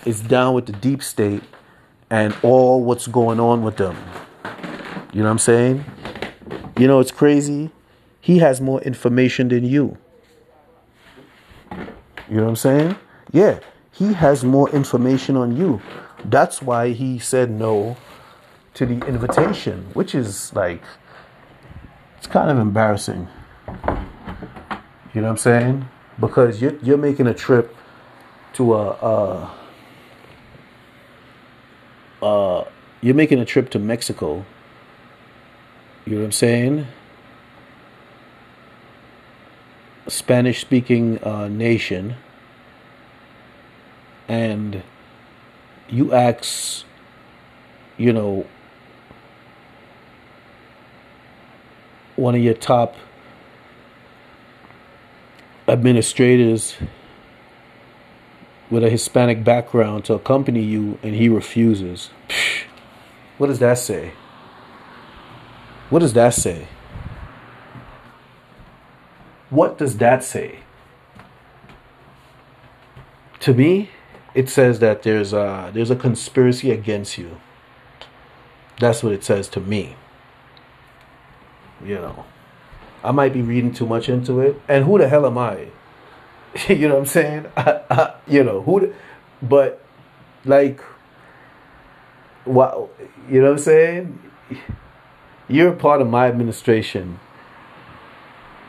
[0.06, 1.44] is down with the deep state
[2.10, 3.96] and all what's going on with them.
[5.14, 5.86] You know what I'm saying?
[6.82, 7.70] You know, it's crazy.
[8.22, 10.00] He has more information than you.
[12.28, 12.96] You know what I'm saying?
[13.32, 13.60] Yeah,
[13.92, 15.80] he has more information on you.
[16.26, 17.98] That's why he said no
[18.74, 20.82] to the invitation, which is like,
[22.18, 23.28] it's kind of embarrassing.
[23.68, 25.88] You know what I'm saying?
[26.20, 27.76] Because you're, you're making a trip
[28.54, 29.52] to a,
[32.24, 32.66] a, uh,
[33.02, 34.44] you're making a trip to Mexico.
[36.06, 36.88] You know what I'm saying?
[40.08, 42.16] Spanish speaking uh, nation
[44.28, 44.82] and
[45.88, 46.86] you ask,
[47.98, 48.48] you know,
[52.16, 52.96] one of your top
[55.68, 56.78] administrators
[58.70, 62.10] with a Hispanic background to accompany you and he refuses.
[63.38, 64.14] What does that say?
[65.92, 66.70] What does that say?
[69.50, 70.60] What does that say?
[73.42, 73.90] To me,
[74.34, 77.42] it says that there's a there's a conspiracy against you.
[78.80, 79.98] That's what it says to me.
[81.84, 82.26] You know,
[83.04, 85.68] I might be reading too much into it, and who the hell am I?
[86.70, 87.46] you know what I'm saying?
[88.28, 88.94] You know who, the,
[89.42, 89.84] but
[90.46, 90.80] like,
[92.46, 92.90] what
[93.30, 94.20] you know what I'm saying?
[95.52, 97.20] You're part of my administration.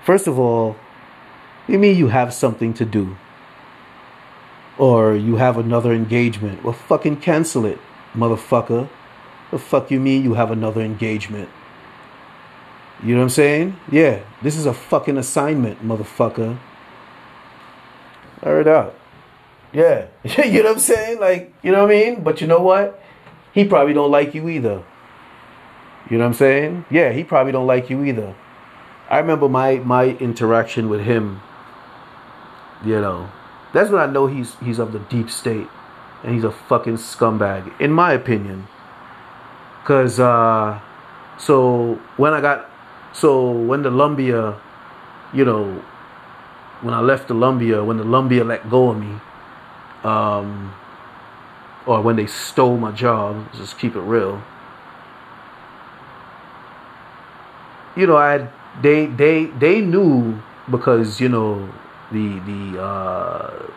[0.04, 0.74] First of all,
[1.68, 3.16] you mean you have something to do
[4.78, 6.64] or you have another engagement.
[6.64, 7.78] Well, fucking cancel it,
[8.14, 8.88] motherfucker.
[9.52, 11.48] The fuck you mean you have another engagement?
[13.00, 13.76] You know what I'm saying?
[13.88, 16.58] Yeah, this is a fucking assignment, motherfucker.
[18.42, 18.96] Heard out.
[19.72, 21.20] Yeah, you know what I'm saying?
[21.20, 22.24] Like, you know what I mean?
[22.24, 23.00] But you know what?
[23.54, 24.82] He probably don't like you either.
[26.10, 26.84] You know what I'm saying?
[26.90, 28.34] Yeah, he probably don't like you either.
[29.08, 31.40] I remember my my interaction with him.
[32.84, 33.30] You know,
[33.72, 35.68] that's when I know he's he's of the deep state,
[36.22, 38.66] and he's a fucking scumbag, in my opinion.
[39.84, 40.80] Cause uh,
[41.38, 42.70] so when I got,
[43.12, 44.58] so when the Lumbia,
[45.32, 45.82] you know,
[46.82, 49.16] when I left the Lumbia, when the Lumbia let go of me,
[50.04, 50.72] um,
[51.86, 54.42] or when they stole my job, just keep it real.
[57.96, 58.48] You know, I
[58.80, 60.40] they they they knew
[60.70, 61.68] because you know
[62.10, 63.72] the the uh,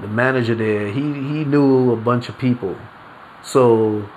[0.00, 2.76] the manager there, he he knew a bunch of people.
[3.42, 4.08] So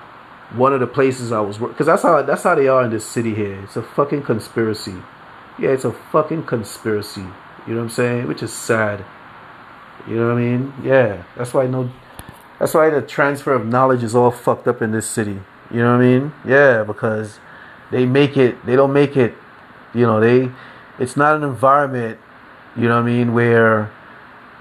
[0.56, 3.06] one of the places I was because that's how that's how they are in this
[3.06, 3.60] city here.
[3.64, 4.96] It's a fucking conspiracy.
[5.60, 7.22] Yeah, it's a fucking conspiracy.
[7.68, 8.28] You know what I'm saying?
[8.28, 9.06] Which is sad.
[10.08, 10.74] You know what I mean?
[10.84, 11.90] Yeah, that's why no.
[12.60, 15.40] That's why the transfer of knowledge is all fucked up in this city.
[15.72, 16.34] You know what I mean?
[16.46, 17.40] Yeah, because
[17.94, 18.66] they make it.
[18.66, 19.34] They don't make it.
[19.94, 20.52] You know, they.
[21.00, 22.20] It's not an environment
[22.76, 23.34] you know what I mean?
[23.34, 23.92] Where,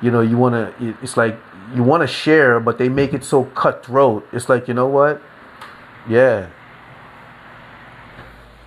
[0.02, 1.38] you know, you want to, it's like
[1.74, 4.26] you want to share, but they make it so cutthroat.
[4.32, 5.22] It's like you know what?
[6.08, 6.48] Yeah.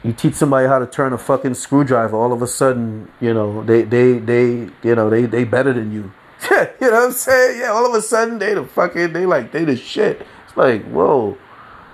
[0.03, 3.63] You teach somebody how to turn a fucking screwdriver, all of a sudden, you know,
[3.63, 6.11] they they they you know they they better than you.
[6.51, 7.59] you know what I'm saying?
[7.59, 10.26] Yeah, all of a sudden they the fucking they like they the shit.
[10.47, 11.38] It's like whoa.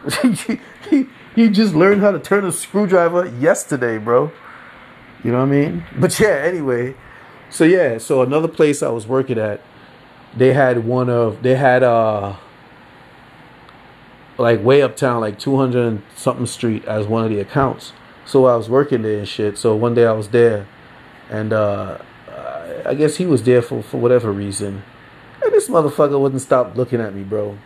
[1.36, 4.32] he, just learned how to turn a screwdriver yesterday, bro.
[5.23, 5.86] You know what I mean?
[5.97, 6.95] But yeah, anyway.
[7.49, 9.61] So yeah, so another place I was working at,
[10.36, 12.38] they had one of they had uh
[14.38, 17.93] like way uptown, like two hundred and something street as one of the accounts.
[18.25, 19.57] So I was working there and shit.
[19.57, 20.67] So one day I was there
[21.29, 21.97] and uh
[22.86, 24.84] I guess he was there for, for whatever reason.
[25.43, 27.57] And this motherfucker wouldn't stop looking at me, bro.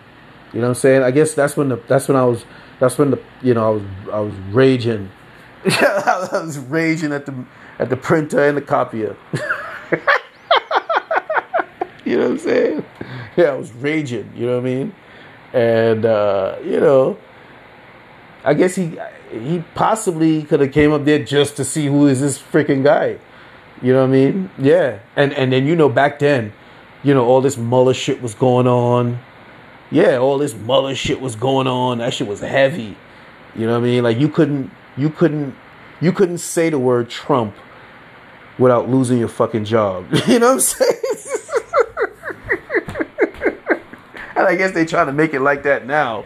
[0.53, 1.03] You know what I'm saying?
[1.03, 2.45] I guess that's when the that's when I was
[2.79, 5.09] that's when the you know I was I was raging.
[5.65, 7.45] I was raging at the
[7.79, 9.15] at the printer and the copier.
[12.05, 12.85] you know what I'm saying?
[13.35, 14.31] Yeah, I was raging.
[14.35, 14.95] You know what I mean?
[15.53, 17.17] And uh, you know,
[18.43, 18.99] I guess he
[19.31, 23.17] he possibly could have came up there just to see who is this freaking guy.
[23.81, 24.49] You know what I mean?
[24.57, 24.99] Yeah.
[25.15, 26.53] And and then you know back then,
[27.03, 29.19] you know all this Mueller shit was going on
[29.91, 31.99] yeah, all this Mueller shit was going on.
[31.99, 32.97] That shit was heavy.
[33.55, 34.03] You know what I mean?
[34.03, 35.55] Like you couldn't you couldn't
[36.01, 37.55] you couldn't say the word Trump
[38.57, 40.05] without losing your fucking job.
[40.27, 40.91] You know what I'm saying?
[44.35, 46.25] and I guess they trying to make it like that now.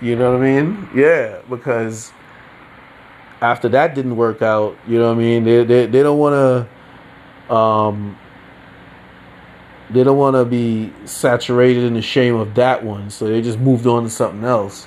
[0.00, 0.88] You know what I mean?
[0.94, 2.12] Yeah, because
[3.40, 5.44] after that didn't work out, you know what I mean?
[5.44, 6.68] They they, they don't want
[7.48, 8.18] to um
[9.90, 13.58] they don't want to be saturated in the shame of that one, so they just
[13.58, 14.86] moved on to something else.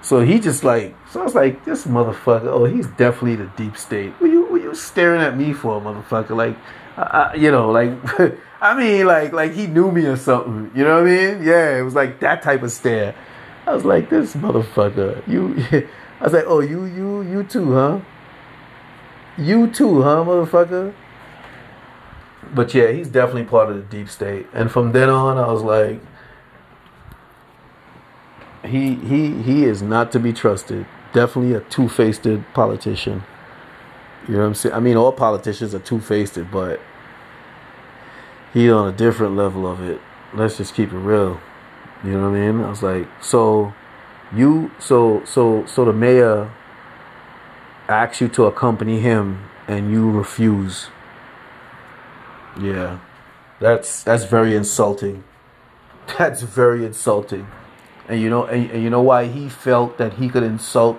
[0.00, 2.46] So he just like, so I was like, this motherfucker.
[2.46, 4.10] Oh, he's definitely the deep state.
[4.20, 6.36] What you, what you staring at me for, motherfucker?
[6.36, 6.56] Like,
[6.96, 7.92] I, you know, like,
[8.60, 10.70] I mean, like, like he knew me or something.
[10.74, 11.42] You know what I mean?
[11.42, 13.14] Yeah, it was like that type of stare.
[13.66, 15.26] I was like, this motherfucker.
[15.26, 15.54] You,
[16.20, 18.00] I was like, oh, you, you, you too, huh?
[19.38, 20.94] You too, huh, motherfucker?
[22.54, 24.46] But yeah, he's definitely part of the deep state.
[24.52, 26.00] And from then on, I was like,
[28.64, 30.86] he he he is not to be trusted.
[31.12, 33.22] Definitely a two faced politician.
[34.26, 34.74] You know what I'm saying?
[34.74, 36.80] I mean, all politicians are two faced, but
[38.52, 40.00] he's on a different level of it.
[40.32, 41.40] Let's just keep it real.
[42.02, 42.60] You know what I mean?
[42.62, 43.74] I was like, so
[44.34, 46.50] you so so so the mayor
[47.88, 50.88] asks you to accompany him and you refuse
[52.60, 52.98] yeah,
[53.60, 55.24] that's that's very insulting.
[56.18, 57.46] That's very insulting,
[58.08, 60.98] and you know, and, and you know why he felt that he could insult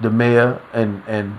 [0.00, 1.38] the mayor and and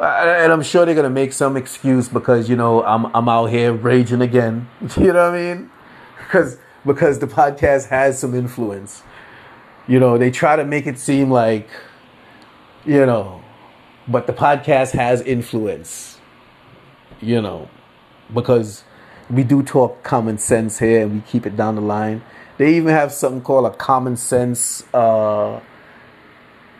[0.00, 3.72] and I'm sure they're gonna make some excuse because you know I'm I'm out here
[3.72, 4.68] raging again.
[4.96, 5.70] You know what I mean?
[6.18, 9.02] Because because the podcast has some influence.
[9.86, 11.68] You know, they try to make it seem like,
[12.84, 13.42] you know,
[14.06, 16.18] but the podcast has influence.
[17.20, 17.70] You know,
[18.32, 18.84] because
[19.30, 22.22] we do talk common sense here and we keep it down the line.
[22.56, 25.60] They even have something called a common sense uh,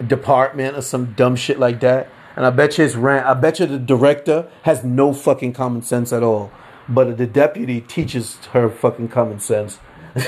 [0.06, 2.08] department or some dumb shit like that.
[2.36, 3.24] And I bet you it's ran.
[3.24, 6.50] I bet you the director has no fucking common sense at all.
[6.88, 9.78] But the deputy teaches her fucking common sense.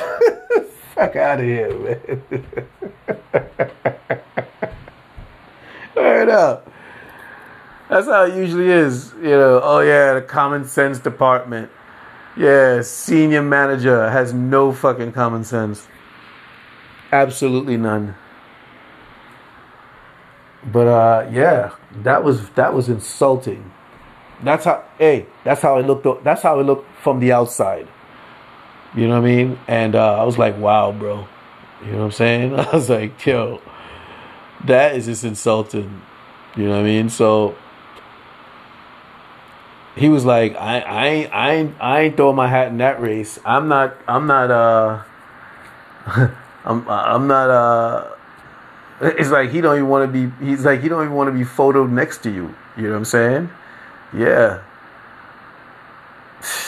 [0.95, 2.45] Fuck out of here, man.
[5.97, 6.70] Word up.
[7.91, 9.13] That's how it usually is.
[9.17, 11.71] You know, oh yeah, the common sense department.
[12.37, 15.89] Yeah, senior manager has no fucking common sense.
[17.11, 18.15] Absolutely none.
[20.73, 21.75] But uh yeah,
[22.05, 23.73] that was that was insulting.
[24.45, 27.89] That's how hey, that's how it looked that's how it looked from the outside.
[28.95, 29.59] You know what I mean?
[29.67, 31.27] And uh, I was like, wow, bro.
[31.85, 32.55] You know what I'm saying?
[32.59, 33.61] I was like, yo,
[34.65, 36.03] that is just insulting.
[36.57, 37.09] You know what I mean?
[37.09, 37.57] So
[39.97, 43.39] he was like, I, I, ain't, I, I ain't throwing my hat in that race.
[43.45, 45.03] I'm not, I'm not, uh,
[46.65, 48.15] I'm, I'm not, uh,
[49.01, 51.39] it's like he don't even want to be, he's like, he don't even want to
[51.39, 52.55] be photoed next to you.
[52.77, 53.51] You know what I'm saying?
[54.17, 54.63] Yeah.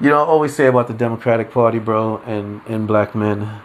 [0.00, 3.62] You know, I always say about the Democratic Party, bro, and, and black men.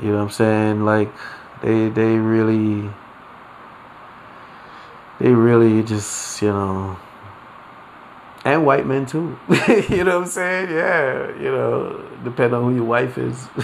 [0.00, 0.84] You know what I'm saying?
[0.84, 1.10] Like,
[1.62, 2.90] they, they really,
[5.20, 6.98] they really just, you know,
[8.44, 9.38] and white men too.
[9.88, 10.70] you know what I'm saying?
[10.70, 13.48] Yeah, you know, depending on who your wife is.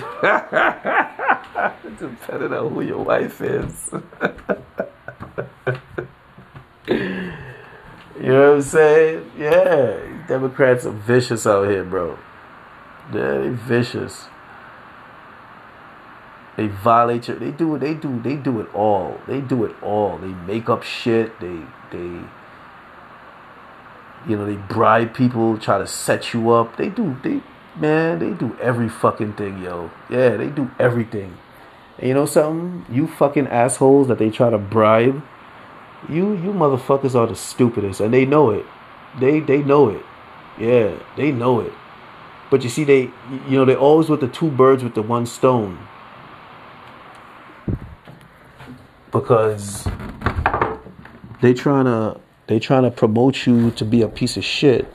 [1.99, 3.91] depending on who your wife is.
[6.89, 7.33] you
[8.19, 9.31] know what I'm saying?
[9.39, 12.19] Yeah, Democrats are vicious out here, bro.
[13.13, 14.27] Yeah, they vicious.
[16.57, 17.39] They violate your.
[17.39, 17.79] They do.
[17.79, 18.21] They do.
[18.23, 19.19] They do it all.
[19.27, 20.19] They do it all.
[20.19, 21.39] They make up shit.
[21.41, 21.63] They.
[21.91, 22.21] They.
[24.29, 24.47] You know.
[24.47, 25.59] They bribe people.
[25.59, 26.77] Try to set you up.
[26.77, 27.17] They do.
[27.23, 27.43] They.
[27.77, 28.21] Man.
[28.21, 29.91] They do every fucking thing, yo.
[30.09, 30.37] Yeah.
[30.37, 31.37] They do everything.
[31.99, 32.87] And you know something?
[32.95, 35.23] You fucking assholes that they try to bribe.
[36.09, 36.35] You.
[36.35, 38.65] You motherfuckers are the stupidest, and they know it.
[39.19, 39.41] They.
[39.41, 40.03] They know it.
[40.57, 40.99] Yeah.
[41.17, 41.73] They know it.
[42.49, 43.11] But you see, they.
[43.49, 45.81] You know, they always with the two birds with the one stone
[49.15, 49.87] because
[51.41, 54.93] they trying to they trying to promote you to be a piece of shit.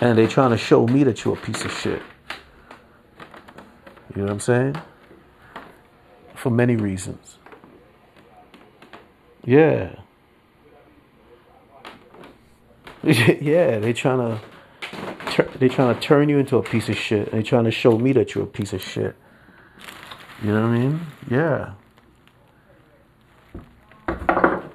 [0.00, 2.00] And they trying to show me that you're a piece of shit.
[4.14, 4.76] You know what i'm saying?
[6.36, 7.38] For many reasons.
[9.44, 9.96] Yeah.
[13.02, 17.32] Yeah they trying to they trying to turn you into a piece of shit.
[17.32, 19.16] They trying to show me that you're a piece of shit
[20.42, 21.00] you know what I mean?
[21.30, 21.72] Yeah.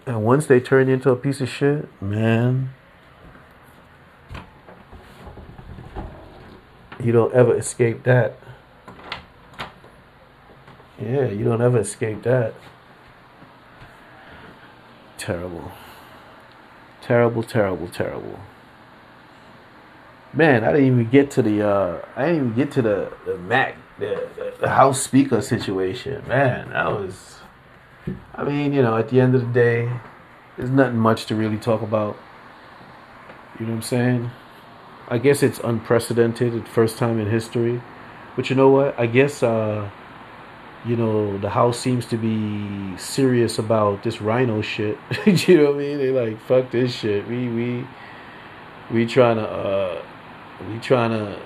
[0.06, 2.74] And once they turn into a piece of shit, man,
[7.02, 8.38] you don't ever escape that.
[11.00, 12.54] Yeah, you don't ever escape that.
[15.18, 15.72] Terrible.
[17.02, 18.40] Terrible, terrible, terrible.
[20.34, 23.38] Man, I didn't even get to the uh I didn't even get to the, the
[23.38, 27.40] Mac the, House Speaker situation, man, that was.
[28.36, 29.90] I mean, you know, at the end of the day,
[30.58, 32.18] there's nothing much to really talk about.
[33.60, 34.32] You know what I'm saying?
[35.08, 37.82] I guess it's unprecedented, first time in history.
[38.36, 39.00] But you know what?
[39.00, 39.90] I guess, uh,
[40.86, 44.98] you know, the House seems to be serious about this RINO shit.
[45.26, 45.98] you know what I mean?
[46.00, 47.28] They like, fuck this shit.
[47.28, 47.88] We, we,
[48.92, 50.02] we trying to, uh,
[50.70, 51.40] we trying to,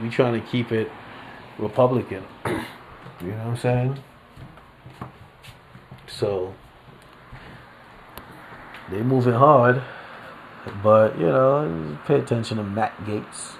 [0.00, 0.90] we trying to keep it
[1.58, 2.24] Republican.
[2.46, 2.52] you
[3.26, 3.98] know what I'm saying?
[6.06, 6.54] So
[8.90, 9.82] they moving hard,
[10.82, 13.56] but you know, pay attention to Matt Gaetz.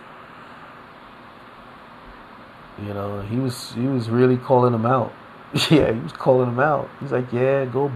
[2.80, 5.12] You know, he was he was really calling him out.
[5.70, 6.88] yeah, he was calling him out.
[7.01, 7.92] He's like, yeah, go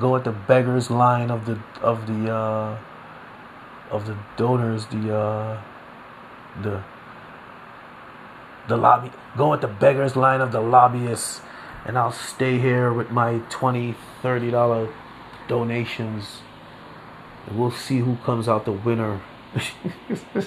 [0.00, 2.78] go at the beggars line of the of the uh
[3.90, 5.60] of the donors, the uh
[6.62, 6.82] the
[8.68, 11.40] the lobby, go with the beggars line of the lobbyists,
[11.84, 14.92] and I'll stay here with my 20 30 dollar
[15.48, 16.42] donations,
[17.46, 19.20] and we'll see who comes out the winner.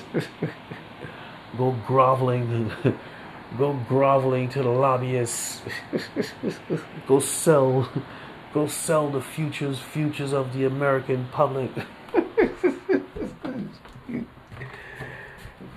[1.57, 2.71] go groveling,
[3.57, 5.61] go groveling to the lobbyists.
[7.07, 7.89] go sell,
[8.53, 11.71] go sell the futures, futures of the American public.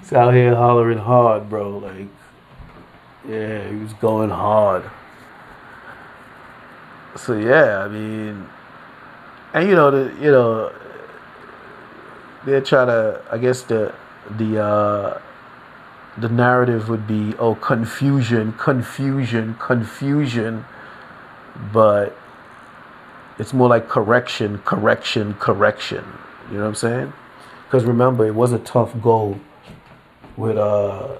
[0.09, 1.76] It's out here hollering hard, bro.
[1.76, 2.09] Like
[3.29, 4.91] yeah, he was going hard.
[7.16, 8.47] So yeah, I mean,
[9.53, 10.72] and you know the you know
[12.45, 13.20] they're trying to.
[13.31, 13.95] I guess the
[14.39, 15.20] the uh,
[16.16, 20.64] the narrative would be oh confusion, confusion, confusion,
[21.72, 22.16] but
[23.39, 26.05] it's more like correction, correction, correction.
[26.51, 27.12] You know what I'm saying?
[27.66, 29.39] Because remember, it was a tough goal
[30.37, 31.18] with uh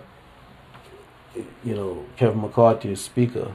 [1.65, 3.55] you know, Kevin McCarthy as speaker.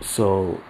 [0.00, 0.60] So,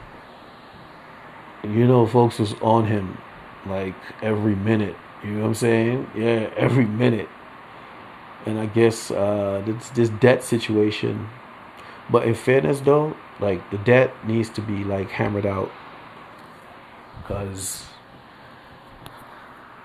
[1.63, 3.19] you know, folks was on him
[3.67, 4.97] like every minute.
[5.25, 6.11] You know what I'm saying?
[6.15, 7.29] Yeah, every minute.
[8.47, 11.29] And I guess uh, this this debt situation.
[12.11, 15.71] But in fairness, though, like the debt needs to be like hammered out
[17.29, 17.85] because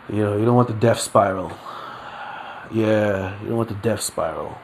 [0.09, 1.51] you know you don't want the death spiral.
[2.71, 4.57] Yeah, you don't want the death spiral.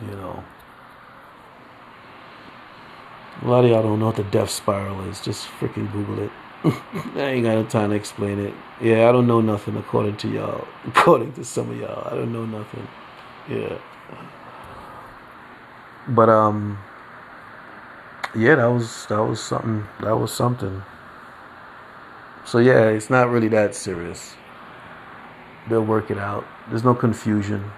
[0.00, 0.44] You know.
[3.42, 5.20] A lot of y'all don't know what the death spiral is.
[5.20, 6.30] Just freaking Google it.
[6.64, 8.54] I ain't got no time to explain it.
[8.80, 10.66] Yeah, I don't know nothing according to y'all.
[10.86, 12.88] According to some of y'all, I don't know nothing.
[13.48, 13.78] Yeah.
[16.08, 16.78] But um
[18.34, 20.82] yeah, that was that was something that was something.
[22.44, 24.34] So yeah, it's not really that serious.
[25.68, 26.46] They'll work it out.
[26.68, 27.70] There's no confusion.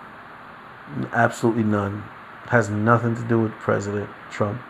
[1.12, 2.02] Absolutely none.
[2.46, 4.60] Has nothing to do with President Trump.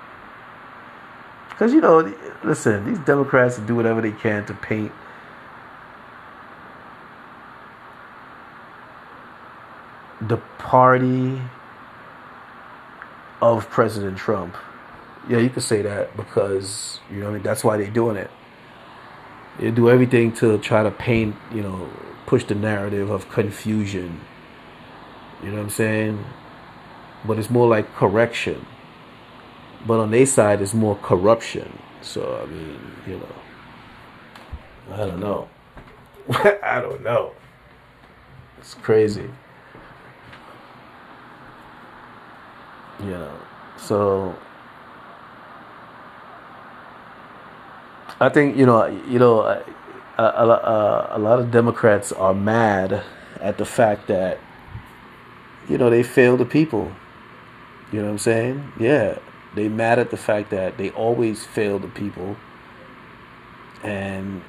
[1.49, 2.15] Because, you know,
[2.45, 4.93] listen, these Democrats do whatever they can to paint
[10.21, 11.41] the party
[13.41, 14.57] of President Trump.
[15.29, 18.31] Yeah, you could say that because, you know, I mean, that's why they're doing it.
[19.59, 21.89] They do everything to try to paint, you know,
[22.27, 24.21] push the narrative of confusion.
[25.43, 26.25] You know what I'm saying?
[27.25, 28.67] But it's more like correction.
[29.87, 31.79] But on their side, it's more corruption.
[32.03, 35.49] So, I mean, you know, I don't know.
[36.63, 37.33] I don't know.
[38.59, 39.31] It's crazy.
[43.01, 43.39] You know,
[43.77, 44.35] so
[48.21, 49.63] I think you know, you know, a,
[50.19, 53.05] a, a, a lot of Democrats are mad
[53.41, 54.41] at the fact that
[55.69, 56.93] you know they fail the people.
[57.93, 58.73] You know what I'm saying?
[58.79, 59.19] Yeah,
[59.55, 62.37] they mad at the fact that they always fail the people,
[63.83, 64.43] and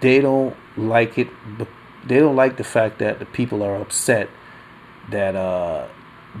[0.00, 1.28] they don't like it.
[2.04, 4.30] They don't like the fact that the people are upset
[5.10, 5.86] that uh,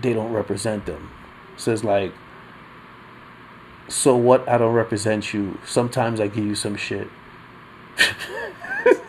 [0.00, 1.10] they don't represent them.
[1.56, 2.12] So it's like
[3.88, 4.46] so what?
[4.48, 5.58] I don't represent you.
[5.66, 7.08] Sometimes I give you some shit.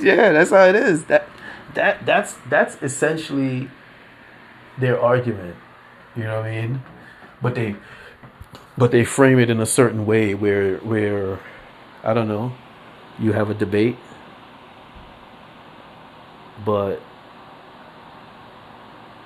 [0.02, 1.04] yeah, that's how it is.
[1.04, 1.28] That
[1.74, 3.70] that that's that's essentially
[4.78, 5.56] their argument.
[6.16, 6.82] You know what I mean?
[7.42, 7.76] But they
[8.76, 11.38] but they frame it in a certain way where where
[12.02, 12.52] I don't know,
[13.18, 13.96] you have a debate
[16.64, 17.00] but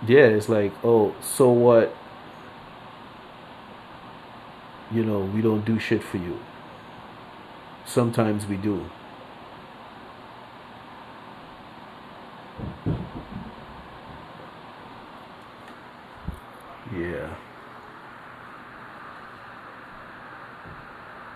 [0.07, 1.95] yeah, it's like, oh, so what
[4.93, 6.39] you know, we don't do shit for you.
[7.85, 8.89] Sometimes we do.
[16.95, 17.35] Yeah.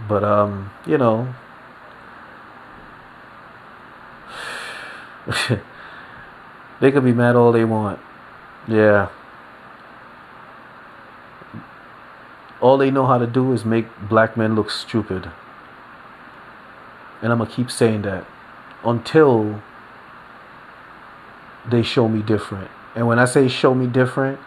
[0.08, 1.34] But um, you know,
[6.80, 8.00] they could be mad all they want.
[8.66, 9.08] Yeah.
[12.60, 15.30] all they know how to do is make black men look stupid.
[17.22, 18.26] And I'm going to keep saying that
[18.84, 19.62] until
[21.68, 22.70] they show me different.
[22.94, 24.40] And when I say show me different,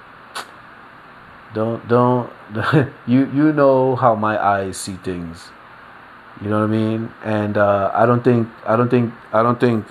[1.53, 2.29] don't don't
[3.07, 5.49] you you know how my eyes see things.
[6.41, 7.13] You know what I mean?
[7.23, 9.85] And uh, I don't think I don't think I don't think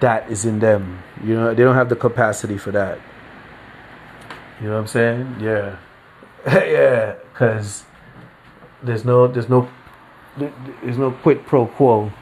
[0.00, 1.02] that is in them.
[1.22, 2.98] You know, they don't have the capacity for that.
[4.60, 5.36] You know what I'm saying?
[5.40, 5.76] Yeah.
[6.46, 7.84] yeah, because
[8.82, 9.68] there's no there's no
[10.36, 12.12] there's no quid pro quo.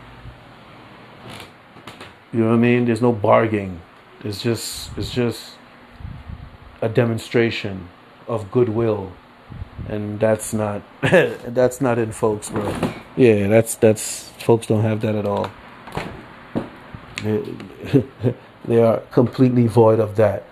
[2.32, 2.84] You know what I mean?
[2.84, 3.80] There's no bargaining.
[4.24, 5.56] It's just it's just
[6.82, 7.88] a demonstration
[8.28, 9.12] of goodwill,
[9.88, 12.64] and that's not that's not in folks, bro.
[13.16, 15.50] Yeah, that's that's folks don't have that at all.
[17.22, 17.54] They,
[18.66, 20.44] they are completely void of that.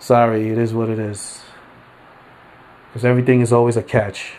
[0.00, 1.44] Sorry, it is what it is
[2.94, 4.34] because everything is always a catch.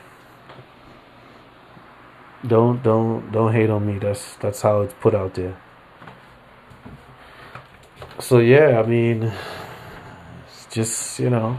[2.48, 4.00] Don't don't don't hate on me.
[4.00, 5.58] That's that's how it's put out there.
[8.20, 9.32] So yeah, I mean,
[10.76, 11.58] just you know.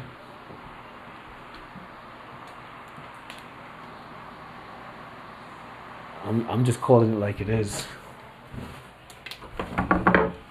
[6.25, 7.87] I'm I'm just calling it like it is.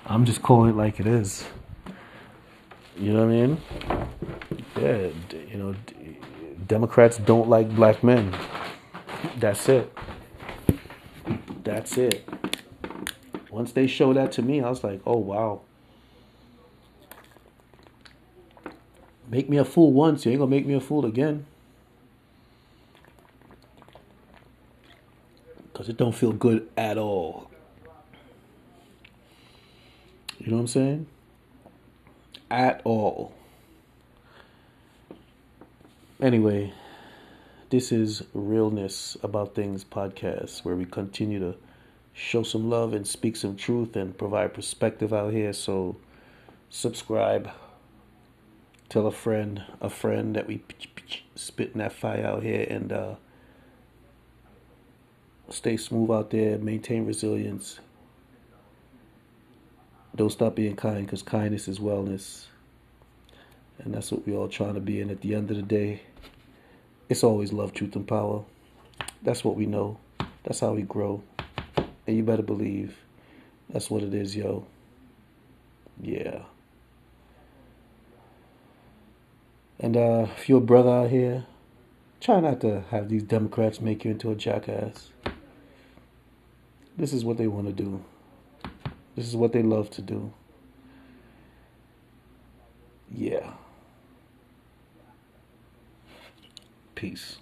[0.07, 1.45] I'm just calling it like it is.
[2.97, 3.61] You know what I mean?
[4.81, 5.09] Yeah,
[5.51, 5.75] you know,
[6.65, 8.35] Democrats don't like black men.
[9.37, 9.95] That's it.
[11.63, 12.27] That's it.
[13.51, 15.61] Once they showed that to me, I was like, oh, wow.
[19.27, 21.45] Make me a fool once, you ain't gonna make me a fool again.
[25.71, 27.49] Because it don't feel good at all.
[30.39, 31.07] You know what I'm saying?
[32.51, 33.33] At all.
[36.21, 36.71] Anyway,
[37.71, 41.55] this is Realness About Things podcast, where we continue to
[42.13, 45.51] show some love and speak some truth and provide perspective out here.
[45.51, 45.97] So,
[46.69, 47.49] subscribe,
[48.89, 50.61] tell a friend, a friend that we
[51.35, 53.15] spitting that fire out here, and uh,
[55.49, 57.79] stay smooth out there, maintain resilience.
[60.15, 62.45] Don't stop being kind because kindness is wellness.
[63.79, 65.01] And that's what we're all trying to be.
[65.01, 66.01] And at the end of the day,
[67.09, 68.43] it's always love, truth, and power.
[69.21, 69.97] That's what we know.
[70.43, 71.21] That's how we grow.
[72.07, 72.95] And you better believe
[73.69, 74.65] that's what it is, yo.
[76.01, 76.43] Yeah.
[79.79, 81.45] And uh, if you're a brother out here,
[82.21, 85.09] try not to have these Democrats make you into a jackass.
[86.97, 88.03] This is what they want to do.
[89.15, 90.33] This is what they love to do.
[93.11, 93.51] Yeah.
[96.95, 97.37] Peace.